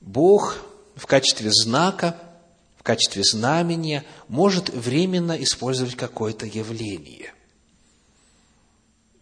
Бог 0.00 0.56
в 0.96 1.06
качестве 1.06 1.50
знака, 1.52 2.16
в 2.76 2.82
качестве 2.82 3.22
знамения 3.22 4.04
может 4.26 4.70
временно 4.70 5.40
использовать 5.42 5.94
какое-то 5.94 6.46
явление, 6.46 7.32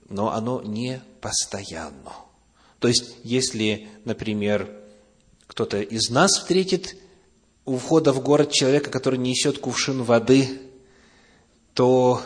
но 0.09 0.33
оно 0.33 0.63
не 0.63 1.03
постоянно. 1.21 2.26
То 2.79 2.89
есть, 2.89 3.17
если, 3.23 3.89
например, 4.05 4.71
кто-то 5.47 5.81
из 5.81 6.11
нас 6.11 6.33
встретит 6.39 6.97
у 7.65 7.79
входа 7.79 8.13
в 8.13 8.23
город 8.23 8.53
человека, 8.53 8.91
который 8.91 9.19
несет 9.19 9.59
кувшин 9.59 10.03
воды, 10.03 10.61
то 11.75 12.23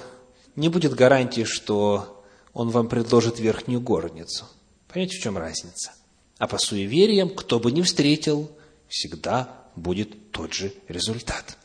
не 0.56 0.68
будет 0.68 0.94
гарантии, 0.94 1.44
что 1.44 2.24
он 2.52 2.70
вам 2.70 2.88
предложит 2.88 3.38
верхнюю 3.38 3.80
горницу. 3.80 4.46
Понимаете, 4.88 5.18
в 5.18 5.22
чем 5.22 5.38
разница? 5.38 5.92
А 6.38 6.46
по 6.46 6.58
суевериям, 6.58 7.30
кто 7.30 7.60
бы 7.60 7.70
ни 7.70 7.82
встретил, 7.82 8.50
всегда 8.88 9.68
будет 9.76 10.32
тот 10.32 10.52
же 10.52 10.72
результат. 10.88 11.56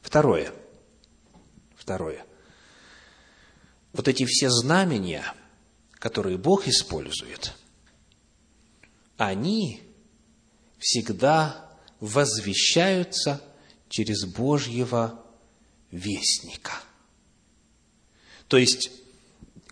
Второе. 0.00 0.52
Второе. 1.76 2.24
Вот 3.92 4.08
эти 4.08 4.24
все 4.24 4.50
знамения, 4.50 5.24
которые 5.94 6.38
Бог 6.38 6.68
использует, 6.68 7.54
они 9.20 9.82
всегда 10.78 11.70
возвещаются 12.00 13.40
через 13.88 14.24
Божьего 14.24 15.24
вестника– 15.90 16.72
то 18.50 18.56
есть, 18.56 18.90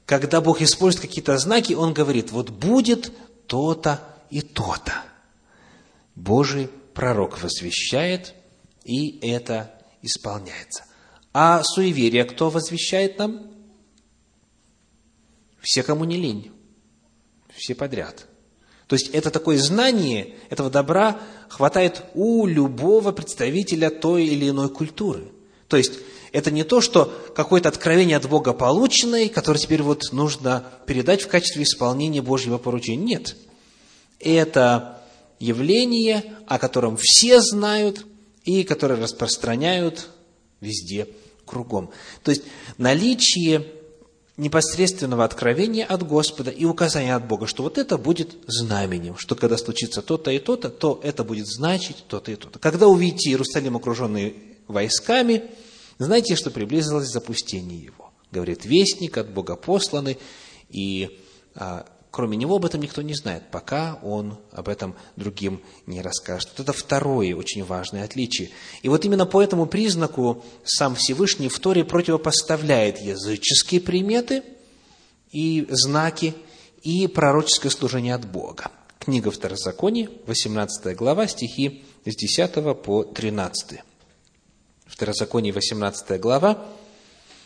когда 0.06 0.40
Бог 0.40 0.62
использует 0.62 1.08
какие-то 1.08 1.36
знаки, 1.36 1.72
Он 1.72 1.92
говорит, 1.92 2.30
вот 2.30 2.50
будет 2.50 3.12
то-то 3.48 4.00
и 4.30 4.40
то-то. 4.40 5.02
Божий 6.14 6.68
пророк 6.94 7.42
возвещает, 7.42 8.34
и 8.84 9.18
это 9.18 9.74
исполняется. 10.00 10.84
А 11.32 11.64
суеверие 11.64 12.24
кто 12.24 12.50
возвещает 12.50 13.18
нам? 13.18 13.52
Все, 15.60 15.82
кому 15.82 16.04
не 16.04 16.16
лень. 16.16 16.52
Все 17.52 17.74
подряд. 17.74 18.28
То 18.88 18.94
есть 18.94 19.10
это 19.10 19.30
такое 19.30 19.58
знание, 19.58 20.34
этого 20.48 20.70
добра 20.70 21.20
хватает 21.48 22.02
у 22.14 22.46
любого 22.46 23.12
представителя 23.12 23.90
той 23.90 24.26
или 24.26 24.48
иной 24.48 24.70
культуры. 24.70 25.28
То 25.68 25.76
есть 25.76 25.92
это 26.32 26.50
не 26.50 26.64
то, 26.64 26.80
что 26.80 27.12
какое-то 27.36 27.68
откровение 27.68 28.16
от 28.16 28.26
Бога 28.28 28.54
полученное, 28.54 29.28
которое 29.28 29.58
теперь 29.58 29.82
вот 29.82 30.04
нужно 30.12 30.64
передать 30.86 31.22
в 31.22 31.28
качестве 31.28 31.64
исполнения 31.64 32.22
Божьего 32.22 32.56
поручения. 32.56 33.18
Нет. 33.18 33.36
Это 34.20 35.02
явление, 35.38 36.24
о 36.46 36.58
котором 36.58 36.96
все 36.98 37.40
знают 37.42 38.06
и 38.44 38.64
которое 38.64 39.00
распространяют 39.00 40.08
везде, 40.62 41.08
кругом. 41.44 41.90
То 42.22 42.30
есть 42.30 42.42
наличие 42.78 43.66
непосредственного 44.38 45.24
откровения 45.24 45.84
от 45.84 46.06
Господа 46.06 46.50
и 46.50 46.64
указания 46.64 47.14
от 47.14 47.26
Бога, 47.26 47.46
что 47.46 47.64
вот 47.64 47.76
это 47.76 47.98
будет 47.98 48.36
знаменем, 48.46 49.18
что 49.18 49.34
когда 49.34 49.58
случится 49.58 50.00
то-то 50.00 50.30
и 50.30 50.38
то-то, 50.38 50.70
то 50.70 51.00
это 51.02 51.24
будет 51.24 51.46
значить 51.46 52.04
то-то 52.06 52.30
и 52.30 52.36
то-то. 52.36 52.58
Когда 52.58 52.86
увидите 52.86 53.30
Иерусалим, 53.30 53.76
окруженный 53.76 54.36
войсками, 54.68 55.50
знаете, 55.98 56.36
что 56.36 56.50
приблизилось 56.50 57.08
запустение 57.08 57.82
его. 57.82 58.12
Говорит, 58.30 58.64
вестник 58.64 59.18
от 59.18 59.28
Бога 59.30 59.56
посланный, 59.56 60.18
и 60.70 61.18
а, 61.54 61.86
кроме 62.18 62.36
него 62.36 62.56
об 62.56 62.64
этом 62.64 62.80
никто 62.80 63.00
не 63.00 63.14
знает, 63.14 63.44
пока 63.48 64.00
он 64.02 64.38
об 64.50 64.68
этом 64.68 64.96
другим 65.14 65.62
не 65.86 66.02
расскажет. 66.02 66.48
Вот 66.48 66.68
это 66.68 66.72
второе 66.72 67.36
очень 67.36 67.62
важное 67.64 68.02
отличие. 68.02 68.50
И 68.82 68.88
вот 68.88 69.04
именно 69.04 69.24
по 69.24 69.40
этому 69.40 69.66
признаку 69.66 70.44
сам 70.64 70.96
Всевышний 70.96 71.48
в 71.48 71.56
Торе 71.60 71.84
противопоставляет 71.84 72.98
языческие 72.98 73.80
приметы 73.80 74.42
и 75.30 75.64
знаки 75.70 76.34
и 76.82 77.06
пророческое 77.06 77.70
служение 77.70 78.16
от 78.16 78.28
Бога. 78.28 78.72
Книга 78.98 79.30
Второзакония, 79.30 80.10
18 80.26 80.96
глава, 80.96 81.28
стихи 81.28 81.84
с 82.04 82.16
10 82.16 82.82
по 82.82 83.04
13. 83.04 83.78
Второзаконие, 84.86 85.52
18 85.52 86.20
глава, 86.20 86.66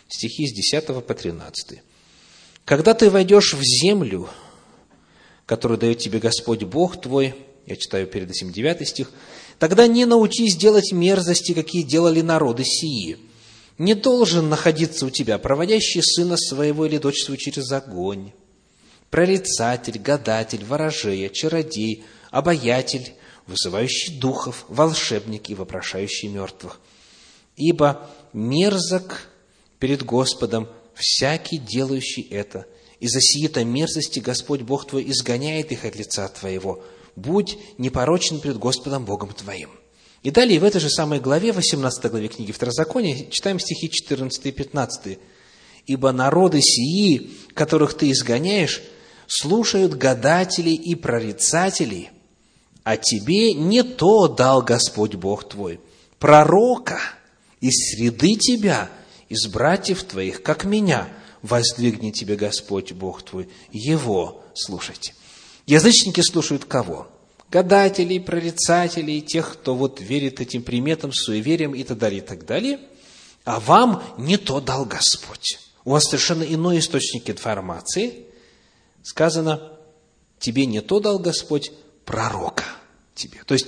стихи 0.08 0.46
с 0.46 0.54
10 0.54 1.04
по 1.04 1.12
13. 1.14 1.82
«Когда 2.64 2.94
ты 2.94 3.11
войдешь 3.11 3.52
в 3.52 3.61
землю, 3.61 4.30
которую 5.46 5.79
дает 5.79 5.98
тебе 5.98 6.19
Господь 6.19 6.62
Бог 6.64 7.00
твой, 7.00 7.35
я 7.66 7.77
читаю 7.77 8.06
перед 8.06 8.31
этим 8.31 8.52
9 8.52 8.88
стих, 8.88 9.10
тогда 9.58 9.87
не 9.87 10.04
научись 10.04 10.56
делать 10.56 10.92
мерзости, 10.92 11.52
какие 11.52 11.83
делали 11.83 12.21
народы 12.21 12.64
сии. 12.64 13.19
Не 13.79 13.94
должен 13.94 14.48
находиться 14.48 15.06
у 15.06 15.10
тебя 15.10 15.38
проводящий 15.38 16.02
сына 16.02 16.37
своего 16.37 16.87
или 16.87 16.98
дочь 16.98 17.23
свою 17.23 17.38
через 17.38 17.71
огонь, 17.73 18.33
прорицатель, 19.10 19.98
гадатель, 19.98 20.64
ворожея, 20.64 21.29
чародей, 21.29 22.04
обаятель, 22.31 23.14
вызывающий 23.46 24.19
духов, 24.19 24.64
волшебник 24.69 25.50
и 25.50 25.54
вопрошающий 25.54 26.29
мертвых– 26.29 26.81
Ибо 27.56 28.08
мерзок 28.33 29.29
перед 29.79 30.02
Господом 30.04 30.69
всякий, 30.94 31.58
делающий 31.58 32.23
это. 32.23 32.66
И 33.03 33.09
за 33.09 33.21
сии-то 33.21 33.65
мерзости 33.65 34.21
Господь 34.21 34.61
Бог 34.61 34.87
твой 34.87 35.11
изгоняет 35.11 35.73
их 35.73 35.85
от 35.85 35.96
лица 35.96 36.29
твоего. 36.29 36.85
Будь 37.17 37.59
непорочен 37.77 38.38
пред 38.38 38.59
Господом 38.59 39.05
Богом 39.05 39.33
твоим. 39.33 39.71
И 40.23 40.31
далее 40.31 40.61
в 40.61 40.65
этой 40.65 40.81
же 40.81 40.88
самой 40.88 41.19
главе, 41.19 41.50
18 41.50 42.09
главе 42.13 42.29
книги 42.29 42.53
Второзакония, 42.53 43.27
читаем 43.29 43.59
стихи 43.59 43.90
14 43.90 44.46
и 44.46 44.53
15. 44.53 45.19
«Ибо 45.88 46.13
народы 46.13 46.61
сии, 46.63 47.33
которых 47.55 47.94
ты 47.94 48.09
изгоняешь, 48.13 48.81
слушают 49.27 49.94
гадателей 49.94 50.77
и 50.77 50.94
прорицателей, 50.94 52.11
а 52.85 52.96
тебе 52.96 53.53
не 53.53 53.83
то 53.83 54.29
дал 54.29 54.63
Господь 54.63 55.17
Бог 55.17 55.48
твой, 55.48 55.81
пророка 56.21 57.00
из 57.61 57.96
среды 57.96 58.37
тебя, 58.37 58.90
из 59.29 59.48
братьев 59.48 60.05
твоих, 60.05 60.44
как 60.44 60.63
меня, 60.63 61.09
воздвигни 61.42 62.12
тебе 62.12 62.36
Господь 62.36 62.92
Бог 62.92 63.22
твой, 63.22 63.48
его 63.70 64.42
слушайте. 64.54 65.14
Язычники 65.66 66.20
слушают 66.20 66.64
кого? 66.64 67.08
Гадателей, 67.50 68.20
прорицателей, 68.20 69.20
тех, 69.20 69.52
кто 69.52 69.74
вот 69.74 70.00
верит 70.00 70.40
этим 70.40 70.62
приметам, 70.62 71.12
суевериям 71.12 71.74
и 71.74 71.84
так 71.84 71.98
далее, 71.98 72.20
и 72.20 72.24
так 72.24 72.46
далее. 72.46 72.80
А 73.44 73.60
вам 73.60 74.02
не 74.16 74.38
то 74.38 74.60
дал 74.60 74.84
Господь. 74.84 75.58
У 75.84 75.90
вас 75.90 76.04
совершенно 76.04 76.44
иной 76.44 76.78
источник 76.78 77.28
информации. 77.28 78.26
Сказано, 79.02 79.72
тебе 80.38 80.64
не 80.64 80.80
то 80.80 81.00
дал 81.00 81.18
Господь, 81.18 81.72
пророка 82.04 82.64
тебе. 83.14 83.40
То 83.44 83.54
есть, 83.54 83.66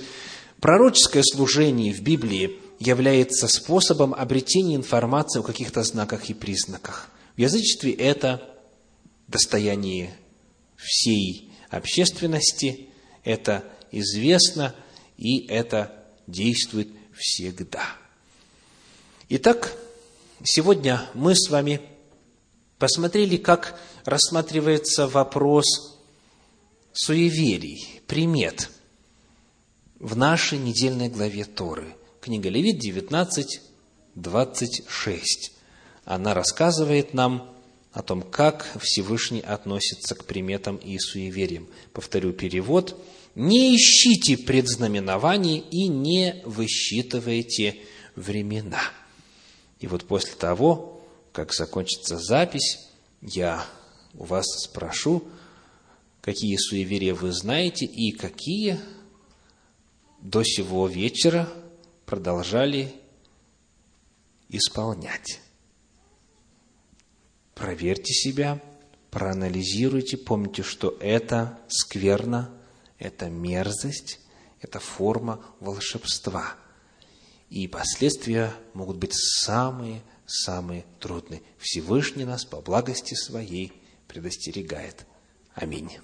пророческое 0.61 1.23
служение 1.23 1.93
в 1.93 2.01
Библии 2.01 2.59
является 2.79 3.47
способом 3.47 4.13
обретения 4.13 4.75
информации 4.75 5.39
о 5.39 5.43
каких-то 5.43 5.83
знаках 5.83 6.29
и 6.29 6.33
признаках. 6.33 7.09
В 7.35 7.39
язычестве 7.39 7.93
это 7.93 8.55
достояние 9.27 10.15
всей 10.77 11.51
общественности, 11.69 12.89
это 13.23 13.65
известно 13.91 14.75
и 15.17 15.45
это 15.47 16.05
действует 16.27 16.89
всегда. 17.13 17.83
Итак, 19.29 19.75
сегодня 20.43 21.09
мы 21.13 21.35
с 21.35 21.49
вами 21.49 21.81
посмотрели, 22.77 23.37
как 23.37 23.79
рассматривается 24.05 25.07
вопрос 25.07 25.99
суеверий, 26.93 28.01
примет 28.07 28.69
в 29.99 30.15
нашей 30.15 30.57
недельной 30.57 31.09
главе 31.09 31.45
Торы. 31.45 31.95
Книга 32.21 32.49
Левит 32.49 32.79
19, 32.79 33.61
26. 34.15 35.54
Она 36.05 36.35
рассказывает 36.35 37.13
нам 37.13 37.51
о 37.91 38.03
том, 38.03 38.21
как 38.21 38.77
Всевышний 38.81 39.41
относится 39.41 40.15
к 40.15 40.25
приметам 40.25 40.77
и 40.77 40.99
суевериям. 40.99 41.67
Повторю 41.93 42.31
перевод. 42.31 42.95
«Не 43.33 43.75
ищите 43.75 44.37
предзнаменований 44.37 45.57
и 45.57 45.87
не 45.87 46.41
высчитывайте 46.45 47.81
времена». 48.15 48.81
И 49.79 49.87
вот 49.87 50.05
после 50.05 50.35
того, 50.35 51.01
как 51.33 51.53
закончится 51.53 52.17
запись, 52.17 52.87
я 53.21 53.65
у 54.13 54.23
вас 54.23 54.45
спрошу, 54.63 55.23
какие 56.21 56.55
суеверия 56.55 57.13
вы 57.13 57.33
знаете 57.33 57.85
и 57.85 58.11
какие 58.11 58.79
до 60.21 60.43
сего 60.43 60.87
вечера 60.87 61.49
продолжали 62.05 62.93
исполнять. 64.47 65.41
Проверьте 67.55 68.13
себя, 68.13 68.61
проанализируйте, 69.09 70.17
помните, 70.17 70.61
что 70.61 70.95
это 70.99 71.57
скверно, 71.69 72.53
это 72.99 73.29
мерзость, 73.29 74.19
это 74.61 74.79
форма 74.79 75.43
волшебства. 75.61 76.55
И 77.49 77.67
последствия 77.67 78.53
могут 78.73 78.97
быть 78.97 79.13
самые-самые 79.13 80.85
трудные. 80.99 81.41
Всевышний 81.57 82.25
нас 82.25 82.43
по 82.43 82.59
благости 82.59 83.13
своей 83.13 83.71
предостерегает. 84.07 85.05
Аминь. 85.53 85.97